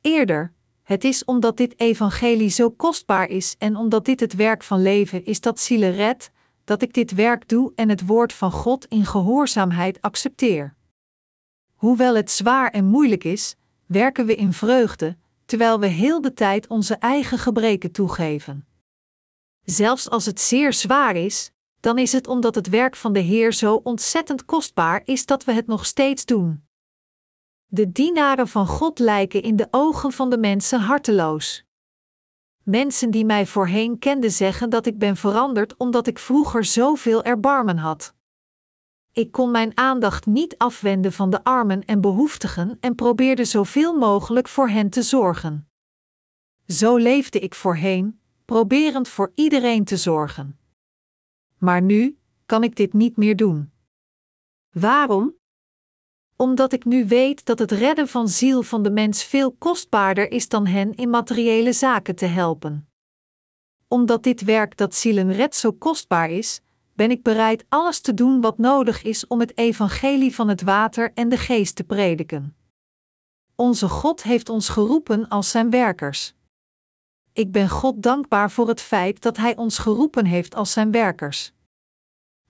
Eerder, 0.01 0.53
het 0.89 1.03
is 1.03 1.25
omdat 1.25 1.57
dit 1.57 1.79
evangelie 1.79 2.49
zo 2.49 2.69
kostbaar 2.69 3.29
is 3.29 3.55
en 3.57 3.75
omdat 3.75 4.05
dit 4.05 4.19
het 4.19 4.35
werk 4.35 4.63
van 4.63 4.81
leven 4.81 5.25
is 5.25 5.41
dat 5.41 5.59
zielen 5.59 5.91
redt, 5.91 6.31
dat 6.63 6.81
ik 6.81 6.93
dit 6.93 7.11
werk 7.11 7.47
doe 7.47 7.71
en 7.75 7.89
het 7.89 8.05
woord 8.05 8.33
van 8.33 8.51
God 8.51 8.85
in 8.85 9.05
gehoorzaamheid 9.05 10.01
accepteer. 10.01 10.75
Hoewel 11.75 12.15
het 12.15 12.31
zwaar 12.31 12.69
en 12.71 12.85
moeilijk 12.85 13.23
is, 13.23 13.55
werken 13.85 14.25
we 14.25 14.35
in 14.35 14.53
vreugde, 14.53 15.17
terwijl 15.45 15.79
we 15.79 15.87
heel 15.87 16.21
de 16.21 16.33
tijd 16.33 16.67
onze 16.67 16.95
eigen 16.95 17.37
gebreken 17.37 17.91
toegeven. 17.91 18.67
Zelfs 19.63 20.09
als 20.09 20.25
het 20.25 20.39
zeer 20.39 20.73
zwaar 20.73 21.15
is, 21.15 21.51
dan 21.79 21.97
is 21.97 22.11
het 22.11 22.27
omdat 22.27 22.55
het 22.55 22.69
werk 22.69 22.95
van 22.95 23.13
de 23.13 23.19
Heer 23.19 23.53
zo 23.53 23.75
ontzettend 23.75 24.45
kostbaar 24.45 25.01
is 25.05 25.25
dat 25.25 25.43
we 25.43 25.51
het 25.51 25.67
nog 25.67 25.85
steeds 25.85 26.25
doen. 26.25 26.68
De 27.71 27.91
dienaren 27.91 28.47
van 28.47 28.67
God 28.67 28.99
lijken 28.99 29.41
in 29.41 29.55
de 29.55 29.67
ogen 29.71 30.11
van 30.11 30.29
de 30.29 30.37
mensen 30.37 30.79
harteloos. 30.79 31.65
Mensen 32.63 33.11
die 33.11 33.25
mij 33.25 33.45
voorheen 33.45 33.99
kenden 33.99 34.31
zeggen 34.31 34.69
dat 34.69 34.85
ik 34.85 34.97
ben 34.97 35.15
veranderd 35.15 35.77
omdat 35.77 36.07
ik 36.07 36.19
vroeger 36.19 36.65
zoveel 36.65 37.23
erbarmen 37.23 37.77
had. 37.77 38.13
Ik 39.11 39.31
kon 39.31 39.51
mijn 39.51 39.77
aandacht 39.77 40.25
niet 40.25 40.57
afwenden 40.57 41.13
van 41.13 41.29
de 41.29 41.43
armen 41.43 41.85
en 41.85 42.01
behoeftigen 42.01 42.77
en 42.79 42.95
probeerde 42.95 43.45
zoveel 43.45 43.97
mogelijk 43.97 44.47
voor 44.47 44.69
hen 44.69 44.89
te 44.89 45.01
zorgen. 45.01 45.69
Zo 46.67 46.97
leefde 46.97 47.39
ik 47.39 47.55
voorheen, 47.55 48.19
proberend 48.45 49.07
voor 49.07 49.31
iedereen 49.35 49.83
te 49.83 49.97
zorgen. 49.97 50.59
Maar 51.57 51.81
nu 51.81 52.19
kan 52.45 52.63
ik 52.63 52.75
dit 52.75 52.93
niet 52.93 53.17
meer 53.17 53.35
doen. 53.35 53.71
Waarom? 54.69 55.38
Omdat 56.41 56.73
ik 56.73 56.85
nu 56.85 57.07
weet 57.07 57.45
dat 57.45 57.59
het 57.59 57.71
redden 57.71 58.07
van 58.07 58.27
ziel 58.27 58.63
van 58.63 58.83
de 58.83 58.91
mens 58.91 59.23
veel 59.23 59.51
kostbaarder 59.51 60.31
is 60.31 60.47
dan 60.47 60.65
hen 60.65 60.95
in 60.95 61.09
materiële 61.09 61.73
zaken 61.73 62.15
te 62.15 62.25
helpen. 62.25 62.89
Omdat 63.87 64.23
dit 64.23 64.41
werk 64.41 64.77
dat 64.77 64.95
zielen 64.95 65.31
redt 65.31 65.55
zo 65.55 65.71
kostbaar 65.71 66.29
is, 66.29 66.61
ben 66.93 67.11
ik 67.11 67.23
bereid 67.23 67.65
alles 67.69 67.99
te 67.99 68.13
doen 68.13 68.41
wat 68.41 68.57
nodig 68.57 69.03
is 69.03 69.27
om 69.27 69.39
het 69.39 69.57
evangelie 69.57 70.35
van 70.35 70.47
het 70.47 70.61
water 70.61 71.11
en 71.13 71.29
de 71.29 71.37
geest 71.37 71.75
te 71.75 71.83
prediken. 71.83 72.55
Onze 73.55 73.89
God 73.89 74.23
heeft 74.23 74.49
ons 74.49 74.69
geroepen 74.69 75.27
als 75.27 75.49
zijn 75.49 75.69
werkers. 75.69 76.33
Ik 77.33 77.51
ben 77.51 77.69
God 77.69 78.03
dankbaar 78.03 78.51
voor 78.51 78.67
het 78.67 78.81
feit 78.81 79.21
dat 79.21 79.37
Hij 79.37 79.55
ons 79.55 79.77
geroepen 79.77 80.25
heeft 80.25 80.55
als 80.55 80.71
Zijn 80.71 80.91
werkers. 80.91 81.53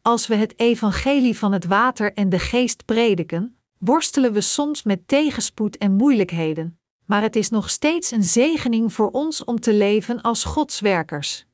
Als 0.02 0.28
we 0.28 0.36
het 0.36 0.60
evangelie 0.60 1.38
van 1.38 1.52
het 1.52 1.66
water 1.66 2.14
en 2.14 2.30
de 2.30 2.40
geest 2.40 2.86
prediken, 2.86 3.59
worstelen 3.80 4.34
we 4.34 4.42
soms 4.42 4.84
met 4.84 5.08
tegenspoed 5.08 5.78
en 5.78 5.92
moeilijkheden, 5.92 6.80
maar 7.06 7.22
het 7.22 7.36
is 7.36 7.50
nog 7.50 7.70
steeds 7.70 8.12
een 8.12 8.24
zegening 8.24 8.94
voor 8.94 9.10
ons 9.12 9.44
om 9.44 9.60
te 9.60 9.74
leven 9.74 10.22
als 10.22 10.44
Gods 10.44 10.80
werkers. 10.80 11.46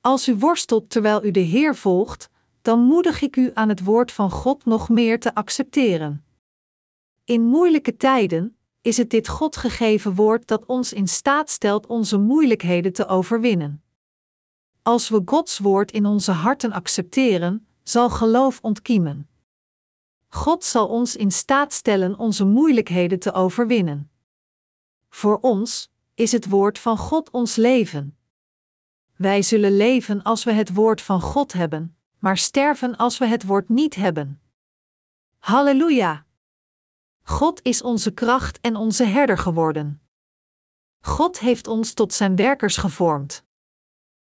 Als 0.00 0.28
u 0.28 0.36
worstelt 0.36 0.90
terwijl 0.90 1.24
u 1.24 1.30
de 1.30 1.40
Heer 1.40 1.76
volgt, 1.76 2.30
dan 2.62 2.80
moedig 2.80 3.22
ik 3.22 3.36
u 3.36 3.50
aan 3.54 3.68
het 3.68 3.84
woord 3.84 4.12
van 4.12 4.30
God 4.30 4.64
nog 4.64 4.88
meer 4.88 5.20
te 5.20 5.34
accepteren. 5.34 6.24
In 7.24 7.42
moeilijke 7.42 7.96
tijden, 7.96 8.56
is 8.82 8.96
het 8.96 9.10
dit 9.10 9.28
God 9.28 9.56
gegeven 9.56 10.14
woord 10.14 10.46
dat 10.46 10.66
ons 10.66 10.92
in 10.92 11.08
staat 11.08 11.50
stelt 11.50 11.86
onze 11.86 12.18
moeilijkheden 12.18 12.92
te 12.92 13.06
overwinnen. 13.06 13.82
Als 14.82 15.08
we 15.08 15.22
Gods 15.24 15.58
woord 15.58 15.92
in 15.92 16.06
onze 16.06 16.32
harten 16.32 16.72
accepteren, 16.72 17.66
zal 17.82 18.10
geloof 18.10 18.58
ontkiemen. 18.62 19.28
God 20.28 20.64
zal 20.64 20.88
ons 20.88 21.16
in 21.16 21.30
staat 21.30 21.72
stellen 21.72 22.18
onze 22.18 22.44
moeilijkheden 22.44 23.18
te 23.18 23.32
overwinnen. 23.32 24.10
Voor 25.08 25.38
ons 25.40 25.90
is 26.14 26.32
het 26.32 26.48
woord 26.48 26.78
van 26.78 26.96
God 26.96 27.30
ons 27.30 27.56
leven. 27.56 28.16
Wij 29.16 29.42
zullen 29.42 29.76
leven 29.76 30.22
als 30.22 30.44
we 30.44 30.52
het 30.52 30.74
woord 30.74 31.00
van 31.00 31.20
God 31.20 31.52
hebben, 31.52 31.96
maar 32.18 32.36
sterven 32.36 32.96
als 32.96 33.18
we 33.18 33.26
het 33.26 33.44
woord 33.44 33.68
niet 33.68 33.94
hebben. 33.94 34.40
Halleluja! 35.38 36.26
God 37.22 37.62
is 37.62 37.82
onze 37.82 38.10
kracht 38.10 38.60
en 38.60 38.76
onze 38.76 39.04
herder 39.04 39.38
geworden. 39.38 40.00
God 41.00 41.38
heeft 41.38 41.66
ons 41.66 41.92
tot 41.92 42.12
zijn 42.12 42.36
werkers 42.36 42.76
gevormd. 42.76 43.44